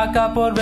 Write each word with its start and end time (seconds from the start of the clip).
acá 0.00 0.32
por. 0.32 0.54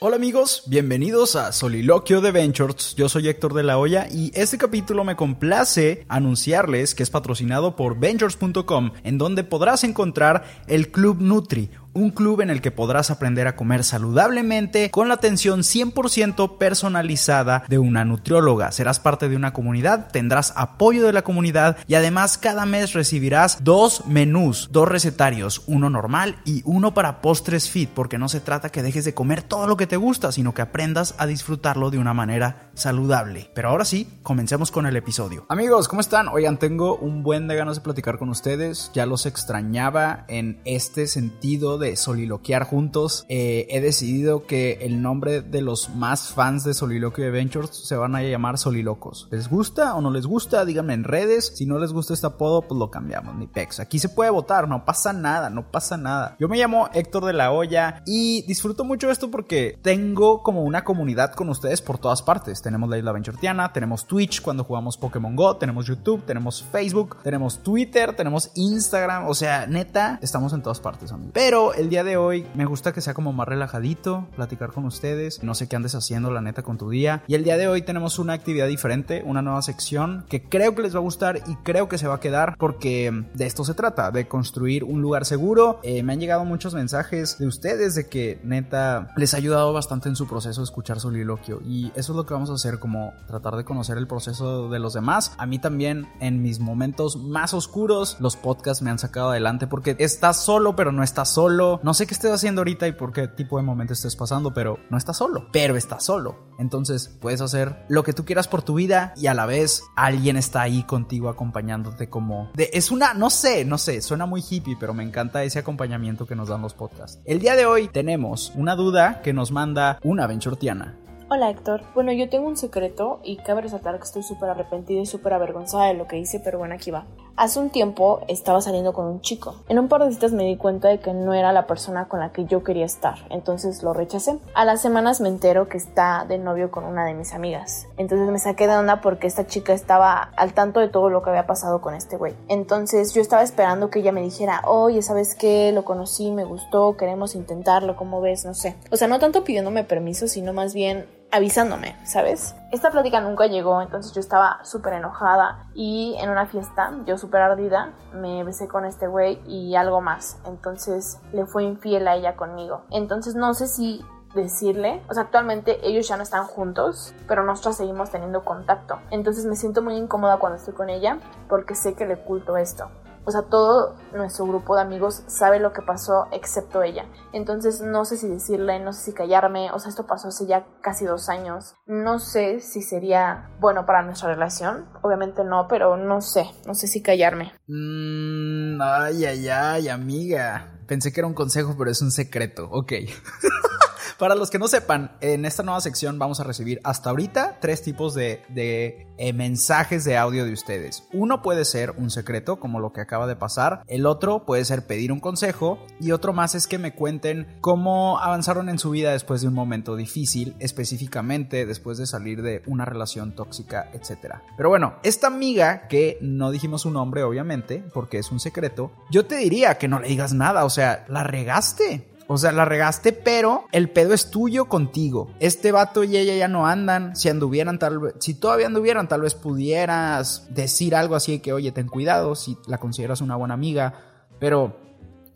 Hola 0.00 0.16
amigos, 0.16 0.62
bienvenidos 0.66 1.36
a 1.36 1.52
Soliloquio 1.52 2.20
de 2.20 2.30
Ventures. 2.30 2.94
Yo 2.94 3.08
soy 3.08 3.28
Héctor 3.28 3.52
de 3.52 3.62
la 3.62 3.78
Hoya 3.78 4.06
y 4.10 4.30
este 4.34 4.56
capítulo 4.56 5.04
me 5.04 5.14
complace 5.14 6.06
anunciarles 6.08 6.94
que 6.94 7.02
es 7.02 7.10
patrocinado 7.10 7.76
por 7.76 7.98
Ventures.com, 7.98 8.92
en 9.02 9.18
donde 9.18 9.44
podrás 9.44 9.84
encontrar 9.84 10.44
el 10.68 10.90
Club 10.90 11.20
Nutri 11.20 11.70
un 11.94 12.10
club 12.10 12.40
en 12.40 12.50
el 12.50 12.60
que 12.60 12.70
podrás 12.70 13.10
aprender 13.10 13.46
a 13.46 13.56
comer 13.56 13.84
saludablemente 13.84 14.90
con 14.90 15.08
la 15.08 15.14
atención 15.14 15.60
100% 15.60 16.58
personalizada 16.58 17.64
de 17.68 17.78
una 17.78 18.04
nutrióloga. 18.04 18.72
Serás 18.72 19.00
parte 19.00 19.28
de 19.28 19.36
una 19.36 19.52
comunidad, 19.52 20.08
tendrás 20.10 20.52
apoyo 20.56 21.06
de 21.06 21.12
la 21.12 21.22
comunidad 21.22 21.78
y 21.86 21.94
además 21.94 22.38
cada 22.38 22.66
mes 22.66 22.92
recibirás 22.92 23.62
dos 23.62 24.06
menús, 24.06 24.68
dos 24.72 24.88
recetarios, 24.88 25.62
uno 25.66 25.88
normal 25.88 26.36
y 26.44 26.62
uno 26.64 26.94
para 26.94 27.20
postres 27.20 27.70
fit, 27.70 27.90
porque 27.90 28.18
no 28.18 28.28
se 28.28 28.40
trata 28.40 28.70
que 28.70 28.82
dejes 28.82 29.04
de 29.04 29.14
comer 29.14 29.42
todo 29.42 29.66
lo 29.66 29.76
que 29.76 29.86
te 29.86 29.96
gusta, 29.96 30.32
sino 30.32 30.52
que 30.52 30.62
aprendas 30.62 31.14
a 31.18 31.26
disfrutarlo 31.26 31.90
de 31.90 31.98
una 31.98 32.14
manera 32.14 32.70
saludable. 32.74 33.50
Pero 33.54 33.68
ahora 33.68 33.84
sí, 33.84 34.08
comencemos 34.22 34.70
con 34.70 34.86
el 34.86 34.96
episodio. 34.96 35.46
Amigos, 35.48 35.88
¿cómo 35.88 36.00
están? 36.00 36.28
Oigan, 36.28 36.58
tengo 36.58 36.96
un 36.96 37.22
buen 37.22 37.46
de 37.46 37.56
ganas 37.56 37.76
de 37.76 37.82
platicar 37.82 38.18
con 38.18 38.28
ustedes. 38.28 38.90
Ya 38.94 39.06
los 39.06 39.26
extrañaba 39.26 40.24
en 40.28 40.60
este 40.64 41.06
sentido 41.06 41.78
de 41.78 41.83
soliloquiar 41.96 42.64
juntos. 42.64 43.24
Eh, 43.28 43.66
he 43.70 43.80
decidido 43.80 44.46
que 44.46 44.78
el 44.82 45.02
nombre 45.02 45.42
de 45.42 45.60
los 45.60 45.90
más 45.90 46.32
fans 46.32 46.64
de 46.64 46.74
Soliloquio 46.74 47.26
Adventures 47.26 47.70
se 47.70 47.96
van 47.96 48.16
a 48.16 48.22
llamar 48.22 48.58
Solilocos. 48.58 49.28
¿Les 49.30 49.48
gusta 49.48 49.94
o 49.94 50.00
no 50.00 50.10
les 50.10 50.26
gusta? 50.26 50.64
Díganme 50.64 50.94
en 50.94 51.04
redes. 51.04 51.52
Si 51.54 51.66
no 51.66 51.78
les 51.78 51.92
gusta 51.92 52.14
este 52.14 52.26
apodo, 52.26 52.62
pues 52.62 52.78
lo 52.78 52.90
cambiamos, 52.90 53.36
ni 53.36 53.46
pex. 53.46 53.80
Aquí 53.80 53.98
se 53.98 54.08
puede 54.08 54.30
votar, 54.30 54.68
no 54.68 54.84
pasa 54.84 55.12
nada, 55.12 55.50
no 55.50 55.70
pasa 55.70 55.96
nada. 55.96 56.36
Yo 56.38 56.48
me 56.48 56.56
llamo 56.56 56.88
Héctor 56.92 57.24
de 57.24 57.32
la 57.32 57.52
Hoya 57.52 58.02
y 58.06 58.42
disfruto 58.46 58.84
mucho 58.84 59.10
esto 59.10 59.30
porque 59.30 59.78
tengo 59.82 60.42
como 60.42 60.62
una 60.62 60.84
comunidad 60.84 61.34
con 61.34 61.48
ustedes 61.48 61.82
por 61.82 61.98
todas 61.98 62.22
partes. 62.22 62.62
Tenemos 62.62 62.88
la 62.88 62.98
Isla 62.98 63.12
Venturtiana, 63.12 63.72
tenemos 63.72 64.06
Twitch 64.06 64.42
cuando 64.42 64.64
jugamos 64.64 64.96
Pokémon 64.96 65.36
Go, 65.36 65.56
tenemos 65.56 65.86
YouTube, 65.86 66.24
tenemos 66.24 66.64
Facebook, 66.70 67.18
tenemos 67.22 67.62
Twitter, 67.62 68.14
tenemos 68.14 68.50
Instagram. 68.54 69.28
O 69.28 69.34
sea, 69.34 69.66
neta, 69.66 70.18
estamos 70.22 70.52
en 70.52 70.62
todas 70.62 70.80
partes, 70.80 71.12
amigos. 71.12 71.32
Pero 71.34 71.73
el 71.76 71.88
día 71.88 72.04
de 72.04 72.16
hoy 72.16 72.46
me 72.54 72.64
gusta 72.64 72.92
que 72.92 73.00
sea 73.00 73.14
como 73.14 73.32
más 73.32 73.48
relajadito, 73.48 74.26
platicar 74.36 74.72
con 74.72 74.84
ustedes. 74.84 75.42
No 75.42 75.54
sé 75.54 75.68
qué 75.68 75.76
andes 75.76 75.94
haciendo, 75.94 76.30
la 76.30 76.40
neta, 76.40 76.62
con 76.62 76.78
tu 76.78 76.90
día. 76.90 77.22
Y 77.26 77.34
el 77.34 77.44
día 77.44 77.56
de 77.56 77.68
hoy 77.68 77.82
tenemos 77.82 78.18
una 78.18 78.32
actividad 78.32 78.66
diferente, 78.66 79.22
una 79.24 79.42
nueva 79.42 79.62
sección 79.62 80.24
que 80.28 80.42
creo 80.42 80.74
que 80.74 80.82
les 80.82 80.94
va 80.94 80.98
a 80.98 81.02
gustar 81.02 81.40
y 81.46 81.56
creo 81.56 81.88
que 81.88 81.98
se 81.98 82.06
va 82.06 82.14
a 82.14 82.20
quedar 82.20 82.56
porque 82.58 83.24
de 83.34 83.46
esto 83.46 83.64
se 83.64 83.74
trata, 83.74 84.10
de 84.10 84.28
construir 84.28 84.84
un 84.84 85.02
lugar 85.02 85.24
seguro. 85.24 85.80
Eh, 85.82 86.02
me 86.02 86.12
han 86.12 86.20
llegado 86.20 86.44
muchos 86.44 86.74
mensajes 86.74 87.38
de 87.38 87.46
ustedes 87.46 87.94
de 87.94 88.08
que 88.08 88.40
neta 88.42 89.12
les 89.16 89.34
ha 89.34 89.38
ayudado 89.38 89.72
bastante 89.72 90.08
en 90.08 90.16
su 90.16 90.26
proceso 90.26 90.60
de 90.60 90.64
escuchar 90.64 91.00
soliloquio. 91.00 91.60
Y 91.64 91.92
eso 91.94 92.12
es 92.12 92.16
lo 92.16 92.26
que 92.26 92.34
vamos 92.34 92.50
a 92.50 92.54
hacer, 92.54 92.78
como 92.78 93.12
tratar 93.26 93.56
de 93.56 93.64
conocer 93.64 93.98
el 93.98 94.06
proceso 94.06 94.68
de 94.68 94.78
los 94.78 94.94
demás. 94.94 95.32
A 95.38 95.46
mí 95.46 95.58
también 95.58 96.06
en 96.20 96.42
mis 96.42 96.60
momentos 96.60 97.16
más 97.16 97.54
oscuros 97.54 98.16
los 98.20 98.36
podcasts 98.36 98.82
me 98.82 98.90
han 98.90 98.98
sacado 98.98 99.30
adelante 99.30 99.66
porque 99.66 99.96
estás 99.98 100.42
solo 100.42 100.76
pero 100.76 100.92
no 100.92 101.02
estás 101.02 101.30
solo. 101.30 101.63
No 101.82 101.94
sé 101.94 102.06
qué 102.06 102.14
estés 102.14 102.32
haciendo 102.32 102.60
ahorita 102.60 102.86
y 102.86 102.92
por 102.92 103.12
qué 103.12 103.28
tipo 103.28 103.56
de 103.56 103.62
momento 103.62 103.92
estés 103.92 104.16
pasando, 104.16 104.52
pero 104.52 104.78
no 104.90 104.98
estás 104.98 105.16
solo. 105.18 105.48
Pero 105.52 105.76
estás 105.76 106.04
solo. 106.04 106.48
Entonces 106.58 107.16
puedes 107.20 107.40
hacer 107.40 107.84
lo 107.88 108.02
que 108.02 108.12
tú 108.12 108.24
quieras 108.24 108.48
por 108.48 108.62
tu 108.62 108.74
vida 108.74 109.12
y 109.16 109.26
a 109.26 109.34
la 109.34 109.46
vez 109.46 109.82
alguien 109.96 110.36
está 110.36 110.62
ahí 110.62 110.84
contigo 110.84 111.28
acompañándote 111.28 112.08
como... 112.08 112.50
De, 112.54 112.70
es 112.72 112.90
una, 112.90 113.14
no 113.14 113.30
sé, 113.30 113.64
no 113.64 113.78
sé, 113.78 114.00
suena 114.02 114.26
muy 114.26 114.42
hippie, 114.48 114.76
pero 114.78 114.94
me 114.94 115.02
encanta 115.02 115.42
ese 115.42 115.58
acompañamiento 115.58 116.26
que 116.26 116.36
nos 116.36 116.48
dan 116.48 116.62
los 116.62 116.74
podcasts. 116.74 117.20
El 117.24 117.40
día 117.40 117.56
de 117.56 117.66
hoy 117.66 117.88
tenemos 117.88 118.52
una 118.54 118.76
duda 118.76 119.20
que 119.22 119.32
nos 119.32 119.50
manda 119.50 119.98
una 120.02 120.26
Venturtiana. 120.26 120.98
Hola 121.30 121.48
Héctor, 121.48 121.80
bueno 121.94 122.12
yo 122.12 122.28
tengo 122.28 122.46
un 122.46 122.56
secreto 122.58 123.18
y 123.22 123.38
cabe 123.38 123.62
resaltar 123.62 123.96
que 123.96 124.04
estoy 124.04 124.22
súper 124.22 124.50
arrepentida 124.50 125.00
y 125.00 125.06
súper 125.06 125.32
avergonzada 125.32 125.86
de 125.86 125.94
lo 125.94 126.06
que 126.06 126.18
hice, 126.18 126.38
pero 126.38 126.58
bueno 126.58 126.74
aquí 126.74 126.90
va. 126.90 127.06
Hace 127.36 127.58
un 127.58 127.70
tiempo 127.70 128.20
estaba 128.28 128.60
saliendo 128.60 128.92
con 128.92 129.06
un 129.06 129.20
chico. 129.20 129.56
En 129.68 129.80
un 129.80 129.88
par 129.88 130.04
de 130.04 130.12
citas 130.12 130.30
me 130.30 130.44
di 130.44 130.56
cuenta 130.56 130.88
de 130.88 131.00
que 131.00 131.12
no 131.12 131.34
era 131.34 131.52
la 131.52 131.66
persona 131.66 132.06
con 132.06 132.20
la 132.20 132.30
que 132.30 132.44
yo 132.44 132.62
quería 132.62 132.84
estar, 132.84 133.16
entonces 133.30 133.82
lo 133.82 133.94
rechacé. 133.94 134.38
A 134.54 134.66
las 134.66 134.82
semanas 134.82 135.20
me 135.22 135.30
entero 135.30 135.66
que 135.66 135.78
está 135.78 136.26
de 136.28 136.38
novio 136.38 136.70
con 136.70 136.84
una 136.84 137.06
de 137.06 137.14
mis 137.14 137.32
amigas. 137.32 137.88
Entonces 137.96 138.28
me 138.28 138.38
saqué 138.38 138.68
de 138.68 138.76
onda 138.76 139.00
porque 139.00 139.26
esta 139.26 139.46
chica 139.46 139.72
estaba 139.72 140.30
al 140.36 140.52
tanto 140.52 140.78
de 140.78 140.88
todo 140.88 141.08
lo 141.08 141.22
que 141.22 141.30
había 141.30 141.46
pasado 141.46 141.80
con 141.80 141.94
este 141.94 142.18
güey. 142.18 142.34
Entonces 142.48 143.14
yo 143.14 143.22
estaba 143.22 143.42
esperando 143.42 143.88
que 143.90 144.00
ella 144.00 144.12
me 144.12 144.20
dijera, 144.20 144.60
oye, 144.66 145.00
¿sabes 145.00 145.34
qué? 145.34 145.72
Lo 145.72 145.84
conocí, 145.84 146.30
me 146.30 146.44
gustó, 146.44 146.96
queremos 146.98 147.34
intentarlo, 147.34 147.96
¿cómo 147.96 148.20
ves? 148.20 148.44
No 148.44 148.54
sé. 148.54 148.76
O 148.92 148.96
sea, 148.96 149.08
no 149.08 149.18
tanto 149.18 149.42
pidiéndome 149.42 149.82
permiso, 149.84 150.28
sino 150.28 150.52
más 150.52 150.74
bien 150.74 151.06
avisándome, 151.34 151.96
¿sabes? 152.04 152.54
Esta 152.70 152.90
plática 152.90 153.20
nunca 153.20 153.46
llegó, 153.46 153.82
entonces 153.82 154.12
yo 154.12 154.20
estaba 154.20 154.60
súper 154.62 154.94
enojada 154.94 155.66
y 155.74 156.16
en 156.20 156.30
una 156.30 156.46
fiesta, 156.46 156.92
yo 157.06 157.18
súper 157.18 157.42
ardida, 157.42 157.92
me 158.12 158.44
besé 158.44 158.68
con 158.68 158.84
este 158.84 159.08
güey 159.08 159.40
y 159.46 159.74
algo 159.74 160.00
más. 160.00 160.38
Entonces 160.46 161.18
le 161.32 161.44
fue 161.44 161.64
infiel 161.64 162.06
a 162.06 162.14
ella 162.14 162.36
conmigo. 162.36 162.82
Entonces 162.90 163.34
no 163.34 163.52
sé 163.54 163.66
si 163.66 164.04
decirle, 164.34 165.02
o 165.08 165.14
sea, 165.14 165.24
actualmente 165.24 165.78
ellos 165.86 166.06
ya 166.06 166.16
no 166.16 166.22
están 166.22 166.44
juntos, 166.44 167.14
pero 167.26 167.44
nosotros 167.44 167.76
seguimos 167.76 168.10
teniendo 168.10 168.44
contacto. 168.44 169.00
Entonces 169.10 169.44
me 169.44 169.56
siento 169.56 169.82
muy 169.82 169.96
incómoda 169.96 170.38
cuando 170.38 170.58
estoy 170.58 170.74
con 170.74 170.90
ella 170.90 171.18
porque 171.48 171.74
sé 171.74 171.94
que 171.94 172.06
le 172.06 172.14
oculto 172.14 172.56
esto. 172.56 172.90
O 173.26 173.30
sea, 173.30 173.42
todo 173.42 173.96
nuestro 174.12 174.46
grupo 174.46 174.76
de 174.76 174.82
amigos 174.82 175.22
sabe 175.26 175.58
lo 175.58 175.72
que 175.72 175.82
pasó 175.82 176.26
excepto 176.32 176.82
ella. 176.82 177.06
Entonces 177.32 177.80
no 177.80 178.04
sé 178.04 178.16
si 178.16 178.28
decirle, 178.28 178.80
no 178.80 178.92
sé 178.92 179.04
si 179.04 179.12
callarme. 179.12 179.70
O 179.72 179.78
sea, 179.78 179.88
esto 179.88 180.06
pasó 180.06 180.28
hace 180.28 180.46
ya 180.46 180.66
casi 180.82 181.04
dos 181.04 181.28
años. 181.28 181.74
No 181.86 182.18
sé 182.18 182.60
si 182.60 182.82
sería 182.82 183.50
bueno 183.60 183.86
para 183.86 184.02
nuestra 184.02 184.28
relación. 184.28 184.86
Obviamente 185.02 185.44
no, 185.44 185.66
pero 185.68 185.96
no 185.96 186.20
sé. 186.20 186.50
No 186.66 186.74
sé 186.74 186.86
si 186.86 187.02
callarme. 187.02 187.52
Mmm, 187.66 188.80
ay, 188.82 189.24
ay, 189.24 189.48
ay, 189.48 189.88
amiga. 189.88 190.70
Pensé 190.86 191.12
que 191.12 191.20
era 191.20 191.26
un 191.26 191.34
consejo, 191.34 191.74
pero 191.78 191.90
es 191.90 192.02
un 192.02 192.10
secreto. 192.10 192.68
Ok. 192.70 192.92
Para 194.18 194.36
los 194.36 194.50
que 194.50 194.60
no 194.60 194.68
sepan, 194.68 195.16
en 195.20 195.44
esta 195.44 195.64
nueva 195.64 195.80
sección 195.80 196.20
vamos 196.20 196.38
a 196.38 196.44
recibir 196.44 196.80
hasta 196.84 197.10
ahorita 197.10 197.58
tres 197.60 197.82
tipos 197.82 198.14
de, 198.14 198.42
de 198.48 199.08
eh, 199.18 199.32
mensajes 199.32 200.04
de 200.04 200.16
audio 200.16 200.44
de 200.44 200.52
ustedes. 200.52 201.04
Uno 201.12 201.42
puede 201.42 201.64
ser 201.64 201.90
un 201.92 202.10
secreto, 202.10 202.60
como 202.60 202.78
lo 202.78 202.92
que 202.92 203.00
acaba 203.00 203.26
de 203.26 203.34
pasar. 203.34 203.82
El 203.88 204.06
otro 204.06 204.46
puede 204.46 204.64
ser 204.64 204.86
pedir 204.86 205.10
un 205.10 205.18
consejo. 205.18 205.78
Y 206.00 206.12
otro 206.12 206.32
más 206.32 206.54
es 206.54 206.68
que 206.68 206.78
me 206.78 206.94
cuenten 206.94 207.58
cómo 207.60 208.20
avanzaron 208.20 208.68
en 208.68 208.78
su 208.78 208.90
vida 208.90 209.10
después 209.10 209.40
de 209.40 209.48
un 209.48 209.54
momento 209.54 209.96
difícil, 209.96 210.54
específicamente 210.60 211.66
después 211.66 211.98
de 211.98 212.06
salir 212.06 212.42
de 212.42 212.62
una 212.66 212.84
relación 212.84 213.34
tóxica, 213.34 213.90
etc. 213.92 214.36
Pero 214.56 214.68
bueno, 214.68 214.94
esta 215.02 215.26
amiga, 215.26 215.88
que 215.88 216.18
no 216.20 216.52
dijimos 216.52 216.82
su 216.82 216.90
nombre, 216.90 217.24
obviamente, 217.24 217.84
porque 217.92 218.18
es 218.18 218.30
un 218.30 218.38
secreto, 218.38 218.92
yo 219.10 219.26
te 219.26 219.36
diría 219.36 219.76
que 219.76 219.88
no 219.88 219.98
le 219.98 220.08
digas 220.08 220.34
nada. 220.34 220.64
O 220.64 220.70
sea, 220.70 221.04
la 221.08 221.24
regaste 221.24 222.13
O 222.26 222.38
sea, 222.38 222.52
la 222.52 222.64
regaste, 222.64 223.12
pero 223.12 223.66
el 223.72 223.90
pedo 223.90 224.14
es 224.14 224.30
tuyo 224.30 224.66
contigo. 224.66 225.30
Este 225.40 225.72
vato 225.72 226.04
y 226.04 226.16
ella 226.16 226.34
ya 226.34 226.48
no 226.48 226.66
andan. 226.66 227.14
Si 227.16 227.28
anduvieran, 227.28 227.78
tal 227.78 227.98
vez, 227.98 228.14
si 228.18 228.34
todavía 228.34 228.66
anduvieran, 228.66 229.08
tal 229.08 229.20
vez 229.20 229.34
pudieras 229.34 230.46
decir 230.54 230.94
algo 230.94 231.16
así 231.16 231.32
de 231.32 231.42
que, 231.42 231.52
oye, 231.52 231.72
ten 231.72 231.86
cuidado 231.86 232.34
si 232.34 232.56
la 232.66 232.78
consideras 232.78 233.20
una 233.20 233.36
buena 233.36 233.54
amiga. 233.54 233.94
Pero 234.40 234.76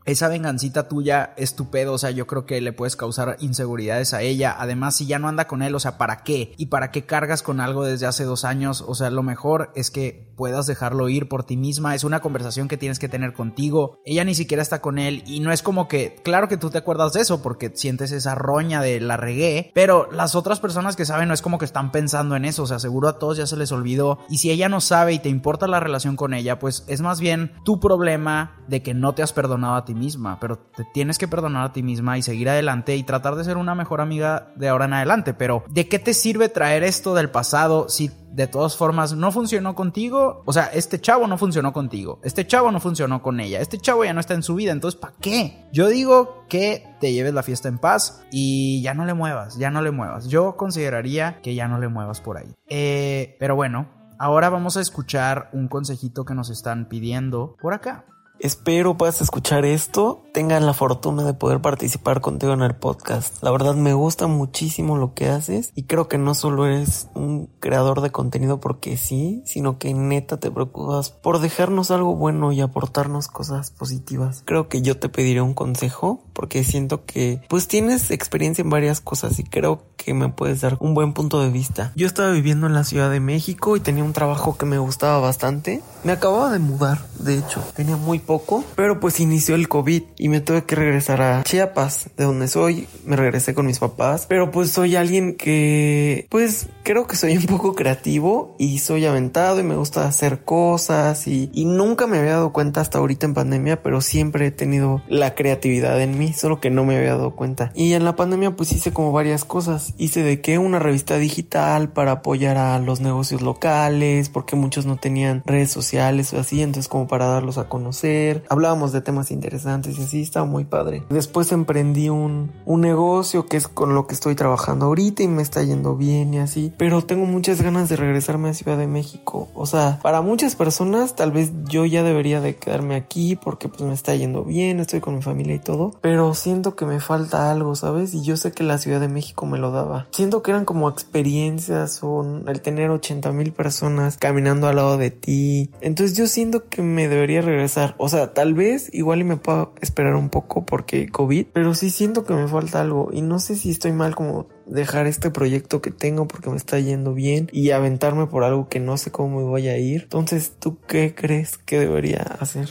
esa 0.08 0.28
vengancita 0.28 0.88
tuya 0.88 1.34
es 1.36 1.54
tu 1.54 1.70
pedo, 1.70 1.92
o 1.92 1.98
sea, 1.98 2.10
yo 2.10 2.26
creo 2.26 2.46
que 2.46 2.62
le 2.62 2.72
puedes 2.72 2.96
causar 2.96 3.36
inseguridades 3.40 4.14
a 4.14 4.22
ella. 4.22 4.56
Además, 4.58 4.96
si 4.96 5.06
ya 5.06 5.18
no 5.18 5.28
anda 5.28 5.46
con 5.46 5.60
él, 5.60 5.74
o 5.74 5.80
sea, 5.80 5.98
¿para 5.98 6.22
qué? 6.22 6.54
¿Y 6.56 6.66
para 6.66 6.90
qué 6.90 7.04
cargas 7.04 7.42
con 7.42 7.60
algo 7.60 7.84
desde 7.84 8.06
hace 8.06 8.24
dos 8.24 8.46
años? 8.46 8.82
O 8.86 8.94
sea, 8.94 9.10
lo 9.10 9.22
mejor 9.22 9.70
es 9.74 9.90
que 9.90 10.27
puedas 10.38 10.66
dejarlo 10.66 11.08
ir 11.10 11.28
por 11.28 11.44
ti 11.44 11.56
misma. 11.58 11.94
Es 11.94 12.04
una 12.04 12.20
conversación 12.20 12.68
que 12.68 12.78
tienes 12.78 12.98
que 12.98 13.08
tener 13.08 13.34
contigo. 13.34 14.00
Ella 14.06 14.24
ni 14.24 14.34
siquiera 14.34 14.62
está 14.62 14.80
con 14.80 14.98
él 14.98 15.24
y 15.26 15.40
no 15.40 15.52
es 15.52 15.62
como 15.62 15.88
que, 15.88 16.16
claro 16.22 16.48
que 16.48 16.56
tú 16.56 16.70
te 16.70 16.78
acuerdas 16.78 17.12
de 17.12 17.20
eso 17.20 17.42
porque 17.42 17.72
sientes 17.74 18.12
esa 18.12 18.36
roña 18.36 18.80
de 18.80 19.00
la 19.00 19.16
regué, 19.16 19.72
pero 19.74 20.08
las 20.12 20.36
otras 20.36 20.60
personas 20.60 20.94
que 20.94 21.04
saben 21.04 21.28
no 21.28 21.34
es 21.34 21.42
como 21.42 21.58
que 21.58 21.64
están 21.64 21.90
pensando 21.90 22.36
en 22.36 22.44
eso, 22.44 22.62
o 22.62 22.66
sea, 22.66 22.78
seguro 22.78 23.08
a 23.08 23.18
todos 23.18 23.36
ya 23.36 23.46
se 23.46 23.56
les 23.56 23.72
olvidó. 23.72 24.20
Y 24.30 24.38
si 24.38 24.50
ella 24.50 24.68
no 24.68 24.80
sabe 24.80 25.12
y 25.12 25.18
te 25.18 25.28
importa 25.28 25.66
la 25.66 25.80
relación 25.80 26.14
con 26.14 26.32
ella, 26.32 26.60
pues 26.60 26.84
es 26.86 27.00
más 27.00 27.20
bien 27.20 27.52
tu 27.64 27.80
problema 27.80 28.62
de 28.68 28.82
que 28.82 28.94
no 28.94 29.14
te 29.14 29.22
has 29.22 29.32
perdonado 29.32 29.74
a 29.74 29.84
ti 29.84 29.94
misma, 29.94 30.38
pero 30.40 30.58
te 30.58 30.84
tienes 30.94 31.18
que 31.18 31.26
perdonar 31.26 31.64
a 31.64 31.72
ti 31.72 31.82
misma 31.82 32.16
y 32.16 32.22
seguir 32.22 32.48
adelante 32.48 32.94
y 32.94 33.02
tratar 33.02 33.34
de 33.34 33.44
ser 33.44 33.56
una 33.56 33.74
mejor 33.74 34.00
amiga 34.00 34.52
de 34.54 34.68
ahora 34.68 34.84
en 34.84 34.92
adelante. 34.94 35.34
Pero, 35.34 35.64
¿de 35.68 35.88
qué 35.88 35.98
te 35.98 36.14
sirve 36.14 36.48
traer 36.48 36.84
esto 36.84 37.14
del 37.14 37.30
pasado 37.30 37.88
si 37.88 38.10
de 38.38 38.46
todas 38.46 38.76
formas 38.76 39.14
no 39.14 39.32
funcionó 39.32 39.74
contigo? 39.74 40.42
O 40.46 40.52
sea, 40.52 40.66
este 40.66 41.00
chavo 41.00 41.26
no 41.26 41.36
funcionó 41.36 41.72
contigo, 41.72 42.20
este 42.22 42.46
chavo 42.46 42.70
no 42.70 42.78
funcionó 42.78 43.20
con 43.20 43.40
ella, 43.40 43.60
este 43.60 43.78
chavo 43.78 44.04
ya 44.04 44.12
no 44.12 44.20
está 44.20 44.34
en 44.34 44.44
su 44.44 44.54
vida, 44.54 44.70
entonces 44.70 44.98
¿para 44.98 45.14
qué? 45.20 45.66
Yo 45.72 45.88
digo 45.88 46.46
que 46.48 46.86
te 47.00 47.12
lleves 47.12 47.34
la 47.34 47.42
fiesta 47.42 47.68
en 47.68 47.78
paz 47.78 48.22
y 48.30 48.80
ya 48.80 48.94
no 48.94 49.04
le 49.04 49.14
muevas, 49.14 49.58
ya 49.58 49.70
no 49.70 49.82
le 49.82 49.90
muevas. 49.90 50.28
Yo 50.28 50.56
consideraría 50.56 51.40
que 51.42 51.56
ya 51.56 51.66
no 51.66 51.80
le 51.80 51.88
muevas 51.88 52.20
por 52.20 52.38
ahí. 52.38 52.54
Eh, 52.68 53.36
pero 53.40 53.56
bueno, 53.56 53.88
ahora 54.20 54.50
vamos 54.50 54.76
a 54.76 54.80
escuchar 54.80 55.50
un 55.52 55.66
consejito 55.66 56.24
que 56.24 56.34
nos 56.34 56.48
están 56.48 56.88
pidiendo 56.88 57.56
por 57.60 57.74
acá. 57.74 58.04
Espero 58.40 58.96
puedas 58.96 59.20
escuchar 59.20 59.64
esto, 59.64 60.22
tengan 60.32 60.64
la 60.64 60.72
fortuna 60.72 61.24
de 61.24 61.34
poder 61.34 61.60
participar 61.60 62.20
contigo 62.20 62.52
en 62.52 62.62
el 62.62 62.76
podcast. 62.76 63.42
La 63.42 63.50
verdad 63.50 63.74
me 63.74 63.94
gusta 63.94 64.28
muchísimo 64.28 64.96
lo 64.96 65.12
que 65.12 65.28
haces 65.28 65.72
y 65.74 65.84
creo 65.84 66.06
que 66.06 66.18
no 66.18 66.36
solo 66.36 66.66
eres 66.66 67.08
un 67.14 67.50
creador 67.58 68.00
de 68.00 68.12
contenido 68.12 68.60
porque 68.60 68.96
sí, 68.96 69.42
sino 69.44 69.78
que 69.78 69.92
neta 69.92 70.36
te 70.36 70.52
preocupas 70.52 71.10
por 71.10 71.40
dejarnos 71.40 71.90
algo 71.90 72.14
bueno 72.14 72.52
y 72.52 72.60
aportarnos 72.60 73.26
cosas 73.26 73.72
positivas. 73.72 74.42
Creo 74.44 74.68
que 74.68 74.82
yo 74.82 74.96
te 74.96 75.08
pediré 75.08 75.40
un 75.40 75.54
consejo 75.54 76.22
porque 76.32 76.62
siento 76.62 77.04
que 77.04 77.42
pues 77.48 77.66
tienes 77.66 78.12
experiencia 78.12 78.62
en 78.62 78.70
varias 78.70 79.00
cosas 79.00 79.40
y 79.40 79.42
creo 79.42 79.82
que 79.96 80.14
me 80.14 80.28
puedes 80.28 80.60
dar 80.60 80.76
un 80.78 80.94
buen 80.94 81.12
punto 81.12 81.42
de 81.42 81.50
vista. 81.50 81.92
Yo 81.96 82.06
estaba 82.06 82.30
viviendo 82.30 82.68
en 82.68 82.74
la 82.74 82.84
Ciudad 82.84 83.10
de 83.10 83.18
México 83.18 83.76
y 83.76 83.80
tenía 83.80 84.04
un 84.04 84.12
trabajo 84.12 84.56
que 84.56 84.64
me 84.64 84.78
gustaba 84.78 85.18
bastante. 85.18 85.82
Me 86.04 86.12
acababa 86.12 86.52
de 86.52 86.60
mudar, 86.60 87.04
de 87.18 87.38
hecho, 87.38 87.60
tenía 87.74 87.96
muy 87.96 88.20
poco, 88.28 88.62
pero 88.76 89.00
pues 89.00 89.20
inició 89.20 89.54
el 89.54 89.68
COVID 89.68 90.02
y 90.18 90.28
me 90.28 90.42
tuve 90.42 90.64
que 90.64 90.76
regresar 90.76 91.22
a 91.22 91.42
Chiapas, 91.44 92.10
de 92.14 92.24
donde 92.24 92.46
soy, 92.46 92.86
me 93.06 93.16
regresé 93.16 93.54
con 93.54 93.64
mis 93.64 93.78
papás, 93.78 94.26
pero 94.28 94.50
pues 94.50 94.70
soy 94.70 94.96
alguien 94.96 95.34
que 95.34 96.26
pues 96.28 96.68
creo 96.82 97.06
que 97.06 97.16
soy 97.16 97.36
un 97.38 97.46
poco 97.46 97.74
creativo 97.74 98.54
y 98.58 98.80
soy 98.80 99.06
aventado 99.06 99.58
y 99.60 99.62
me 99.62 99.76
gusta 99.76 100.06
hacer 100.06 100.44
cosas 100.44 101.26
y, 101.26 101.48
nunca 101.68 102.06
me 102.06 102.18
había 102.18 102.32
dado 102.32 102.52
cuenta 102.52 102.80
hasta 102.80 102.98
ahorita 102.98 103.26
en 103.26 103.34
pandemia, 103.34 103.82
pero 103.82 104.00
siempre 104.00 104.46
he 104.46 104.50
tenido 104.50 105.02
la 105.08 105.34
creatividad 105.34 106.00
en 106.00 106.18
mí, 106.18 106.32
solo 106.32 106.60
que 106.60 106.70
no 106.70 106.84
me 106.84 106.96
había 106.96 107.10
dado 107.10 107.36
cuenta. 107.36 107.70
Y 107.74 107.92
en 107.92 108.04
la 108.04 108.16
pandemia 108.16 108.56
pues 108.56 108.72
hice 108.72 108.92
como 108.92 109.12
varias 109.12 109.44
cosas, 109.44 109.94
hice 109.96 110.22
de 110.22 110.40
que 110.40 110.58
una 110.58 110.78
revista 110.78 111.18
digital 111.18 111.90
para 111.90 112.12
apoyar 112.12 112.56
a 112.58 112.78
los 112.78 113.00
negocios 113.00 113.42
locales, 113.42 114.28
porque 114.28 114.56
muchos 114.56 114.86
no 114.86 114.96
tenían 114.96 115.42
redes 115.46 115.70
sociales 115.70 116.32
o 116.32 116.40
así, 116.40 116.62
entonces 116.62 116.88
como 116.88 117.06
para 117.06 117.26
darlos 117.26 117.58
a 117.58 117.68
conocer, 117.68 118.17
hablábamos 118.48 118.92
de 118.92 119.00
temas 119.00 119.30
interesantes 119.30 119.98
y 119.98 120.02
así, 120.02 120.22
estaba 120.22 120.46
muy 120.46 120.64
padre. 120.64 121.02
Después 121.10 121.52
emprendí 121.52 122.08
un, 122.08 122.52
un 122.64 122.80
negocio 122.80 123.46
que 123.46 123.56
es 123.56 123.68
con 123.68 123.94
lo 123.94 124.06
que 124.06 124.14
estoy 124.14 124.34
trabajando 124.34 124.86
ahorita 124.86 125.22
y 125.22 125.28
me 125.28 125.42
está 125.42 125.62
yendo 125.62 125.96
bien 125.96 126.34
y 126.34 126.38
así, 126.38 126.72
pero 126.76 127.02
tengo 127.04 127.26
muchas 127.26 127.62
ganas 127.62 127.88
de 127.88 127.96
regresarme 127.96 128.50
a 128.50 128.54
Ciudad 128.54 128.78
de 128.78 128.86
México. 128.86 129.48
O 129.54 129.66
sea, 129.66 129.98
para 130.02 130.20
muchas 130.20 130.56
personas 130.56 131.16
tal 131.16 131.32
vez 131.32 131.52
yo 131.64 131.84
ya 131.84 132.02
debería 132.02 132.40
de 132.40 132.56
quedarme 132.56 132.96
aquí 132.96 133.36
porque 133.36 133.68
pues 133.68 133.82
me 133.82 133.94
está 133.94 134.14
yendo 134.14 134.44
bien, 134.44 134.80
estoy 134.80 135.00
con 135.00 135.14
mi 135.14 135.22
familia 135.22 135.54
y 135.54 135.58
todo, 135.58 135.92
pero 136.00 136.34
siento 136.34 136.76
que 136.76 136.86
me 136.86 137.00
falta 137.00 137.50
algo, 137.50 137.74
¿sabes? 137.74 138.14
Y 138.14 138.22
yo 138.22 138.36
sé 138.36 138.52
que 138.52 138.62
la 138.62 138.78
Ciudad 138.78 139.00
de 139.00 139.08
México 139.08 139.46
me 139.46 139.58
lo 139.58 139.70
daba. 139.70 140.06
Siento 140.10 140.42
que 140.42 140.50
eran 140.50 140.64
como 140.64 140.88
experiencias 140.88 142.00
o 142.02 142.42
el 142.46 142.60
tener 142.60 142.90
80 142.90 143.32
mil 143.32 143.52
personas 143.52 144.16
caminando 144.16 144.68
al 144.68 144.76
lado 144.76 144.96
de 144.96 145.10
ti. 145.10 145.70
Entonces 145.80 146.16
yo 146.16 146.26
siento 146.26 146.68
que 146.68 146.82
me 146.82 147.08
debería 147.08 147.42
regresar. 147.42 147.94
Sea, 148.08 148.32
tal 148.34 148.54
vez 148.54 148.88
igual 148.92 149.20
y 149.20 149.24
me 149.24 149.36
puedo 149.36 149.72
esperar 149.80 150.14
un 150.14 150.28
poco 150.30 150.64
porque 150.64 151.08
COVID, 151.08 151.46
pero 151.52 151.74
sí 151.74 151.90
siento 151.90 152.24
que 152.24 152.34
me 152.34 152.48
falta 152.48 152.80
algo 152.80 153.10
y 153.12 153.22
no 153.22 153.38
sé 153.38 153.56
si 153.56 153.70
estoy 153.70 153.92
mal 153.92 154.14
como 154.14 154.48
dejar 154.66 155.06
este 155.06 155.30
proyecto 155.30 155.80
que 155.80 155.90
tengo 155.90 156.28
porque 156.28 156.50
me 156.50 156.56
está 156.56 156.78
yendo 156.78 157.14
bien 157.14 157.48
y 157.52 157.70
aventarme 157.70 158.26
por 158.26 158.44
algo 158.44 158.68
que 158.68 158.80
no 158.80 158.96
sé 158.96 159.10
cómo 159.10 159.38
me 159.38 159.44
voy 159.44 159.68
a 159.68 159.78
ir. 159.78 160.02
Entonces, 160.02 160.52
¿tú 160.58 160.78
qué 160.86 161.14
crees 161.14 161.58
que 161.58 161.78
debería 161.78 162.22
hacer? 162.22 162.68